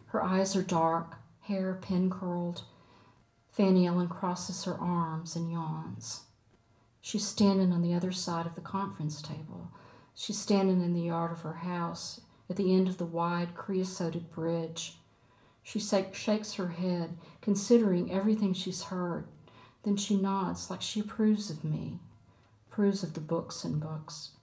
Her 0.07 0.23
eyes 0.23 0.55
are 0.55 0.63
dark, 0.63 1.15
hair 1.41 1.77
pin 1.81 2.09
curled. 2.09 2.63
Fanny 3.57 3.87
Ellen 3.87 4.07
crosses 4.07 4.65
her 4.65 4.75
arms 4.75 5.35
and 5.35 5.51
yawns. 5.51 6.25
She's 7.01 7.25
standing 7.25 7.73
on 7.73 7.81
the 7.81 7.95
other 7.95 8.11
side 8.11 8.45
of 8.45 8.53
the 8.53 8.61
conference 8.61 9.19
table. 9.19 9.71
She's 10.13 10.37
standing 10.37 10.83
in 10.83 10.93
the 10.93 11.01
yard 11.01 11.31
of 11.31 11.41
her 11.41 11.55
house 11.55 12.21
at 12.51 12.55
the 12.55 12.75
end 12.75 12.87
of 12.87 12.99
the 12.99 13.05
wide 13.05 13.55
creosoted 13.55 14.29
bridge. 14.29 14.97
She 15.63 15.79
shakes 15.79 16.53
her 16.53 16.67
head, 16.67 17.17
considering 17.41 18.11
everything 18.11 18.53
she's 18.53 18.83
heard. 18.83 19.25
Then 19.81 19.97
she 19.97 20.15
nods 20.15 20.69
like 20.69 20.83
she 20.83 20.99
approves 20.99 21.49
of 21.49 21.63
me, 21.63 21.97
approves 22.69 23.01
of 23.01 23.15
the 23.15 23.19
books 23.19 23.63
and 23.63 23.79
books. 23.79 24.33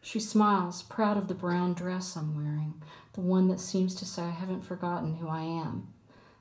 She 0.00 0.20
smiles, 0.20 0.84
proud 0.84 1.16
of 1.16 1.26
the 1.26 1.34
brown 1.34 1.74
dress 1.74 2.16
I'm 2.16 2.36
wearing, 2.36 2.80
the 3.14 3.20
one 3.20 3.48
that 3.48 3.58
seems 3.58 3.96
to 3.96 4.04
say 4.04 4.22
I 4.22 4.30
haven't 4.30 4.62
forgotten 4.62 5.16
who 5.16 5.28
I 5.28 5.42
am. 5.42 5.88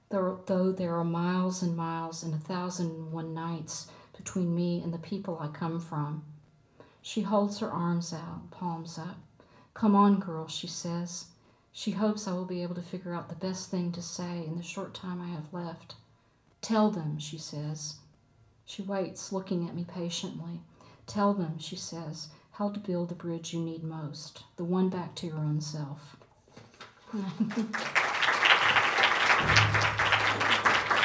Though 0.10 0.74
there 0.76 0.96
are 0.96 1.04
miles 1.04 1.62
and 1.62 1.78
miles 1.78 2.24
and 2.24 2.34
a 2.34 2.38
thousand 2.38 2.88
and 2.88 3.12
one 3.12 3.34
nights 3.34 3.88
between 4.18 4.56
me 4.56 4.82
and 4.82 4.92
the 4.94 4.98
people 4.98 5.38
I 5.40 5.48
come 5.48 5.80
from. 5.80 6.24
She 7.02 7.22
holds 7.22 7.60
her 7.60 7.70
arms 7.70 8.12
out, 8.12 8.50
palms 8.52 8.98
up. 8.98 9.18
Come 9.74 9.96
on, 9.96 10.20
girl, 10.20 10.48
she 10.48 10.68
says. 10.68 11.28
She 11.72 11.92
hopes 11.92 12.28
I 12.28 12.34
will 12.34 12.46
be 12.46 12.64
able 12.64 12.76
to 12.76 12.82
figure 12.82 13.14
out 13.14 13.30
the 13.30 13.36
best 13.36 13.70
thing 13.70 13.92
to 13.94 14.02
say 14.02 14.44
in 14.46 14.58
the 14.58 14.64
short 14.64 14.94
time 14.94 15.22
I 15.22 15.28
have 15.28 15.54
left. 15.54 15.96
Tell 16.62 16.90
them, 16.90 17.20
she 17.20 17.38
says. 17.38 17.96
She 18.66 18.82
waits, 18.82 19.32
looking 19.32 19.68
at 19.68 19.76
me 19.76 19.86
patiently. 19.86 20.62
Tell 21.08 21.34
them, 21.34 21.60
she 21.60 21.76
says, 21.76 22.30
how 22.52 22.70
to 22.70 22.80
build 22.80 23.10
the 23.10 23.16
bridge 23.16 23.54
you 23.54 23.62
need 23.62 23.84
most, 23.84 24.44
the 24.58 24.66
one 24.66 24.90
back 24.90 25.16
to 25.16 25.28
your 25.28 25.38
own 25.38 25.62
self. 25.62 26.18